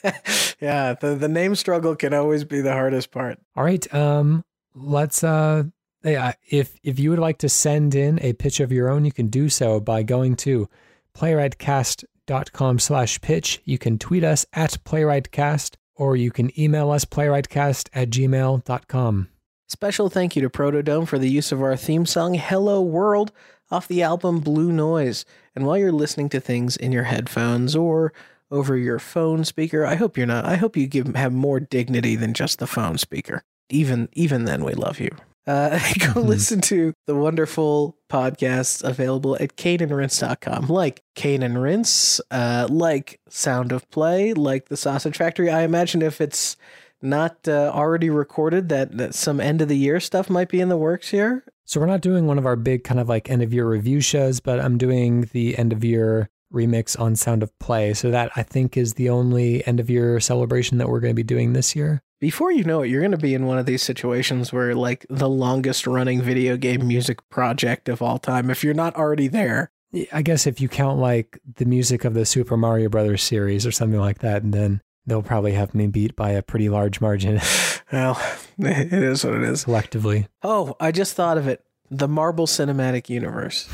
[0.60, 3.38] yeah, the the name struggle can always be the hardest part.
[3.56, 3.92] All right.
[3.94, 5.64] Um let's uh
[6.04, 9.12] yeah, if if you would like to send in a pitch of your own, you
[9.12, 10.68] can do so by going to
[11.16, 13.60] playwritecast.com slash pitch.
[13.64, 19.28] You can tweet us at playwritecast or you can email us playwritecast at gmail.com.
[19.68, 23.32] Special thank you to Protodome for the use of our theme song, Hello World
[23.72, 25.24] off the album Blue Noise.
[25.56, 28.12] And while you're listening to things in your headphones or
[28.50, 30.44] over your phone speaker, I hope you're not.
[30.44, 33.42] I hope you give have more dignity than just the phone speaker.
[33.70, 35.10] Even even then, we love you.
[35.46, 36.20] Uh, go mm-hmm.
[36.20, 43.72] listen to the wonderful podcasts available at caneandrinse.com, like Cane and Rinse, uh, like Sound
[43.72, 45.50] of Play, like The Sausage Factory.
[45.50, 46.56] I imagine if it's
[47.00, 50.68] not uh, already recorded, that, that some end of the year stuff might be in
[50.68, 51.44] the works here.
[51.72, 54.02] So we're not doing one of our big kind of like end of year review
[54.02, 57.94] shows, but I'm doing the end of year remix on Sound of Play.
[57.94, 61.16] So that I think is the only end of year celebration that we're going to
[61.16, 62.02] be doing this year.
[62.20, 65.06] Before you know it, you're going to be in one of these situations where like
[65.08, 69.70] the longest running video game music project of all time, if you're not already there.
[70.12, 73.72] I guess if you count like the music of the Super Mario Brothers series or
[73.72, 77.40] something like that, and then they'll probably have me beat by a pretty large margin.
[77.92, 78.20] well,
[78.58, 79.64] it is what it is.
[79.64, 80.28] Collectively.
[80.42, 81.64] Oh, I just thought of it.
[81.90, 83.68] The Marvel Cinematic Universe.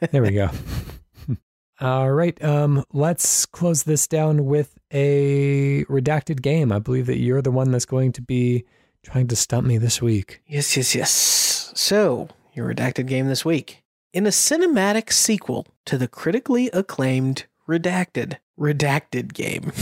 [0.12, 0.50] there we go.
[1.80, 2.42] All right.
[2.42, 6.72] Um, let's close this down with a redacted game.
[6.72, 8.64] I believe that you're the one that's going to be
[9.02, 10.40] trying to stump me this week.
[10.46, 11.72] Yes, yes, yes.
[11.74, 13.82] So, your redacted game this week.
[14.12, 19.72] In a cinematic sequel to the critically acclaimed Redacted, Redacted game.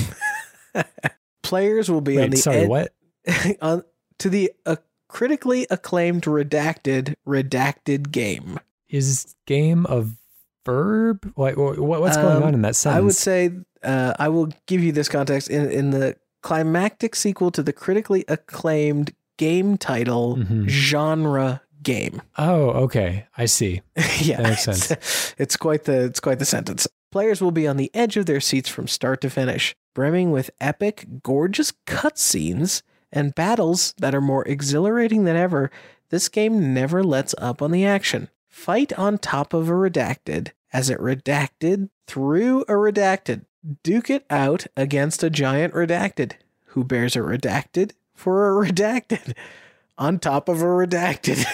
[1.43, 2.93] Players will be Wait, on the sorry, ed- what?
[3.62, 3.85] on
[4.18, 4.77] to the uh,
[5.09, 8.59] critically acclaimed redacted redacted game.
[8.89, 10.07] Is game a
[10.64, 11.33] verb?
[11.35, 12.99] What, what's going um, on in that sentence?
[12.99, 13.51] I would say
[13.83, 18.25] uh, I will give you this context in in the climactic sequel to the critically
[18.29, 20.66] acclaimed game title mm-hmm.
[20.68, 22.20] genre game.
[22.37, 23.27] Oh, okay.
[23.37, 23.83] I see.
[24.20, 25.35] yeah, That makes it's- sense.
[25.39, 26.89] It's, quite the it's quite the sentence.
[27.12, 30.51] Players will be on the edge of their seats from start to finish, brimming with
[30.61, 32.83] epic, gorgeous cutscenes
[33.13, 35.71] and battles that are more exhilarating than ever.
[36.11, 38.29] This game never lets up on the action.
[38.49, 43.47] Fight on top of a redacted, as it redacted through a redacted.
[43.83, 46.33] Duke it out against a giant redacted,
[46.67, 49.35] who bears a redacted for a redacted
[49.97, 51.45] on top of a redacted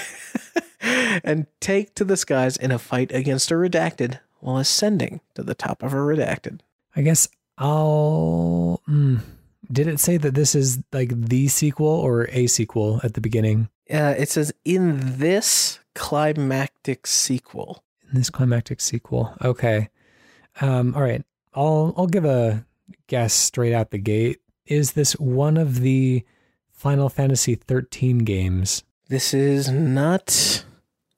[1.25, 5.55] and take to the skies in a fight against a redacted while ascending to the
[5.55, 6.61] top of a redacted.
[6.97, 7.29] I guess
[7.61, 8.83] I'll.
[8.89, 9.21] Mm,
[9.71, 13.69] did it say that this is like the sequel or a sequel at the beginning?
[13.93, 17.85] Uh, it says in this climactic sequel.
[18.11, 19.35] In this climactic sequel.
[19.45, 19.89] Okay.
[20.61, 21.25] Um, all right.
[21.55, 22.65] I'll I'll give a
[23.07, 24.39] guess straight out the gate.
[24.67, 26.25] Is this one of the
[26.71, 28.85] Final Fantasy 13 games?
[29.09, 30.65] This is not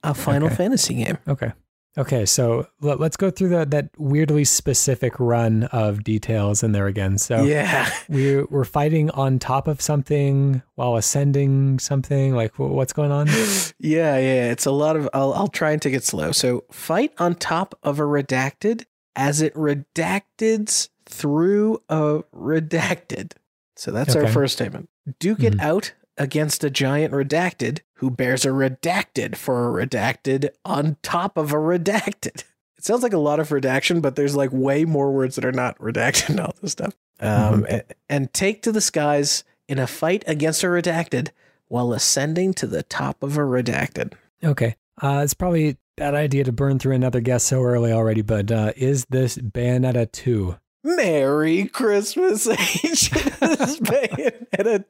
[0.03, 0.57] a Final Okay.
[0.57, 1.19] Fantasy game.
[1.29, 1.53] Okay.
[1.99, 6.87] Okay, so let, us go through that that weirdly specific run of details in there
[6.87, 7.19] again.
[7.19, 7.91] So Yeah.
[8.09, 12.35] we we're fighting on top of something while ascending something.
[12.35, 13.29] Like what's going on?
[13.79, 14.51] Yeah, yeah.
[14.51, 16.31] It's a lot of I'll I'll try and take it slow.
[16.31, 18.85] So fight on top of a redacted
[19.17, 23.33] as it redacteds through a redacted.
[23.77, 24.89] So that's our first statement.
[25.19, 25.67] Duke it mm-hmm.
[25.67, 31.53] out against a giant redacted who bears a redacted for a redacted on top of
[31.53, 32.45] a redacted.
[32.77, 35.53] It sounds like a lot of redaction, but there's like way more words that are
[35.53, 36.95] not redacted and all this stuff.
[37.21, 41.29] Um, a- and take to the skies in a fight against a redacted
[41.69, 44.15] while ascending to the top of a redacted.
[44.43, 44.75] Okay.
[45.01, 48.51] Uh, it's probably a bad idea to burn through another guess so early already, but
[48.51, 50.57] uh, is this Bayonetta 2?
[50.83, 52.49] Merry Christmas,
[52.85, 53.11] H.
[53.11, 54.85] This Bayonetta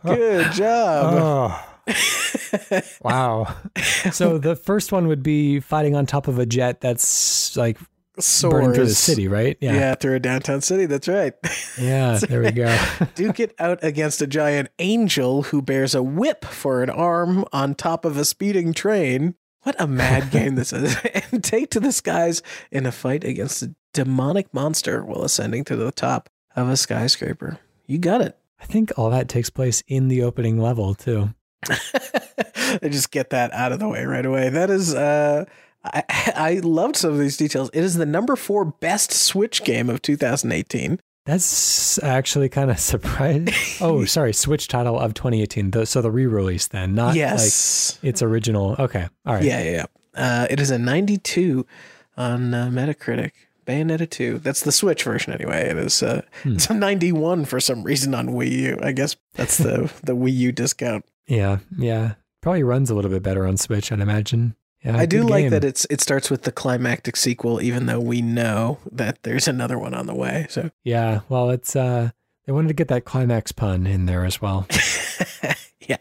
[0.00, 0.08] 2.
[0.08, 1.14] Good job.
[1.14, 1.71] oh,
[3.02, 3.54] wow.
[4.12, 7.78] So the first one would be fighting on top of a jet that's like
[8.16, 9.56] burned through the city, right?
[9.60, 9.94] Yeah.
[9.94, 10.86] through a downtown city.
[10.86, 11.34] That's right.
[11.78, 12.76] Yeah, there we go.
[13.14, 17.74] Duke it out against a giant angel who bears a whip for an arm on
[17.74, 19.34] top of a speeding train.
[19.62, 20.96] What a mad game this is.
[21.30, 25.76] and take to the skies in a fight against a demonic monster while ascending to
[25.76, 27.58] the top of a skyscraper.
[27.86, 28.36] You got it.
[28.60, 31.34] I think all that takes place in the opening level too.
[32.82, 34.48] I just get that out of the way right away.
[34.48, 35.44] That is, uh,
[35.84, 36.02] I,
[36.36, 37.70] I loved some of these details.
[37.72, 41.00] It is the number four best Switch game of 2018.
[41.24, 43.48] That's actually kind of surprising.
[43.80, 45.70] Oh, sorry, Switch title of 2018.
[45.70, 47.98] The, so the re-release then, not yes.
[48.02, 48.74] like its original.
[48.78, 49.44] Okay, all right.
[49.44, 49.84] Yeah, yeah, yeah.
[50.14, 51.64] Uh, it is a 92
[52.16, 53.32] on uh, Metacritic.
[53.66, 54.40] Bayonetta 2.
[54.40, 55.68] That's the Switch version anyway.
[55.70, 56.54] It is uh, Hmm.
[56.54, 58.78] it's a 91 for some reason on Wii U.
[58.82, 61.04] I guess that's the the Wii U discount.
[61.26, 62.14] Yeah, yeah.
[62.40, 64.56] Probably runs a little bit better on Switch, I'd imagine.
[64.84, 68.00] Yeah, I do good like that it's it starts with the climactic sequel even though
[68.00, 70.46] we know that there's another one on the way.
[70.50, 72.10] So Yeah, well, it's uh,
[72.46, 74.66] they wanted to get that climax pun in there as well.
[75.80, 75.96] yeah,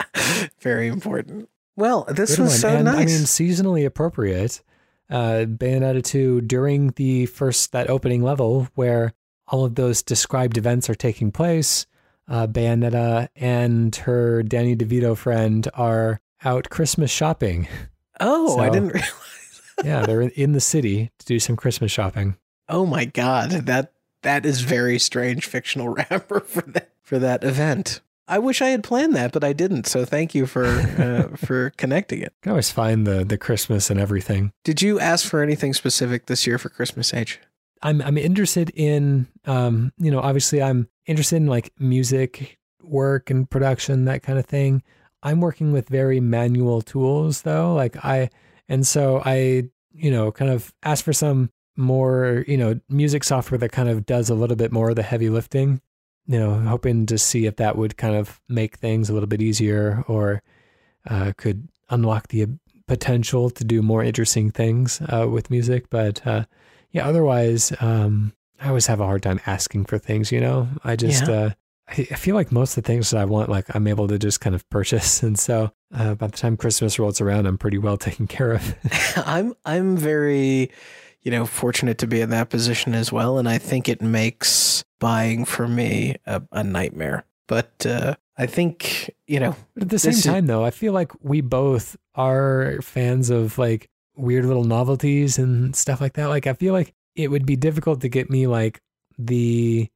[0.60, 1.50] very important.
[1.76, 2.60] Well, this Good was one.
[2.60, 2.96] so and, nice.
[2.96, 4.62] I mean, seasonally appropriate.
[5.10, 9.14] Uh, Bayonetta 2 during the first that opening level where
[9.48, 11.86] all of those described events are taking place.
[12.32, 17.68] Uh, Bayonetta and her Danny DeVito friend are out Christmas shopping.
[18.22, 19.62] oh, I didn't realize.
[19.84, 22.38] Yeah, they're in, the city to do some Christmas shopping.
[22.70, 28.00] Oh my god, that that is very strange fictional wrapper for that for that event.
[28.30, 29.86] I wish I had planned that, but I didn't.
[29.88, 32.34] So thank you for uh, for connecting it.
[32.44, 34.54] Can always find the the Christmas and everything.
[34.64, 37.40] Did you ask for anything specific this year for Christmas H?
[37.82, 43.50] I'm I'm interested in um you know obviously I'm interested in like music work and
[43.50, 44.82] production that kind of thing.
[45.24, 48.30] I'm working with very manual tools though like I
[48.68, 53.58] and so I you know kind of ask for some more you know music software
[53.60, 55.82] that kind of does a little bit more of the heavy lifting.
[56.26, 59.42] You know hoping to see if that would kind of make things a little bit
[59.42, 60.42] easier or
[61.08, 62.48] uh, could unlock the
[62.88, 66.46] potential to do more interesting things uh, with music but uh,
[66.92, 70.68] yeah otherwise um i always have a hard time asking for things you know?
[70.84, 71.34] I just Yeah.
[71.34, 71.50] uh
[71.90, 74.40] I, feel like most of the things that i want like i'm able to just
[74.40, 75.22] kind of purchase.
[75.28, 78.76] And so uh, by the time christmas rolls around i'm pretty well taken care of.
[79.26, 80.72] I'm I'm very,
[81.22, 84.86] you know, fortunate to be in that position as well, and I think it makes
[85.00, 87.26] buying for me a, a nightmare.
[87.48, 90.72] But uh, I think you know, but at the same This is- time though i
[90.72, 96.28] feel like we both are fans of like weird little novelties and stuff like that.
[96.28, 98.82] Like i feel like it would be difficult to get me like
[99.18, 99.90] the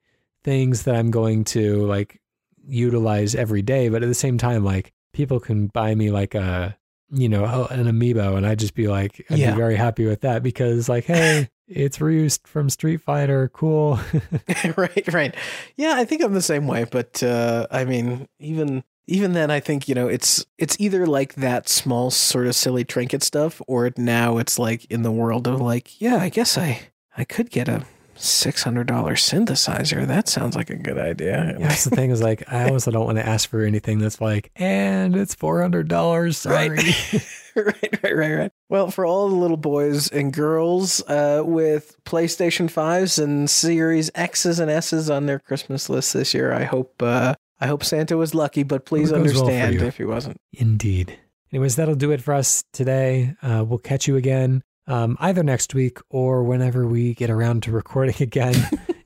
[0.44, 2.22] things that i'm going to like
[2.68, 6.78] utilize every day but at the same time like people can buy me like a
[7.12, 9.52] you know, an amiibo, and I'd just be like, I'd Yeah.
[9.52, 14.00] be very happy with that because, like, hey, it's Roost from Street Fighter, cool.
[14.76, 15.36] right, right.
[15.78, 19.60] Yeah, I think I'm the same way, but uh I mean, even even then I
[19.60, 23.92] think, you know, it's it's either like that small sort of silly trinket stuff or
[23.98, 26.80] now it's like in the world of like, yeah, I guess I
[27.18, 27.86] I could get a
[28.18, 30.08] $600 synthesizer.
[30.08, 31.56] That sounds like a good idea.
[31.60, 34.22] Yeah, that's the thing is like, I also don't want to ask for anything that's
[34.22, 36.38] like, and it's four hundred dollars.
[36.38, 36.70] Sorry.
[37.56, 38.52] right, right, right, right.
[38.70, 44.60] Well, for all the little boys and girls uh, with PlayStation 5s and Series X's
[44.60, 48.36] and S's on their Christmas list this year, I hope uh, I hope Santa was
[48.36, 49.86] lucky, but please Hope it goes well understand you.
[49.86, 50.38] if he wasn't.
[50.54, 51.18] Indeed.
[51.52, 53.36] Anyways, that'll do it for us today.
[53.42, 57.72] Uh, we'll catch you again um, either next week or whenever we get around to
[57.72, 58.56] recording again.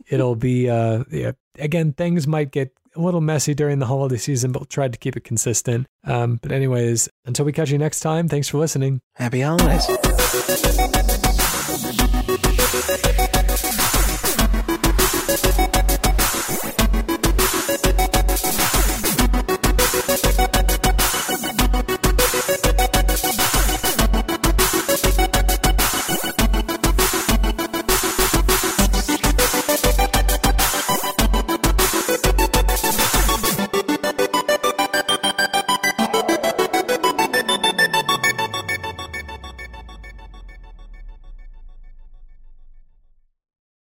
[0.07, 4.51] It'll be, uh, yeah, again, things might get a little messy during the holiday season,
[4.51, 5.88] but we'll try to keep it consistent.
[6.03, 9.01] Um, but, anyways, until we catch you next time, thanks for listening.
[9.15, 9.86] Happy holidays.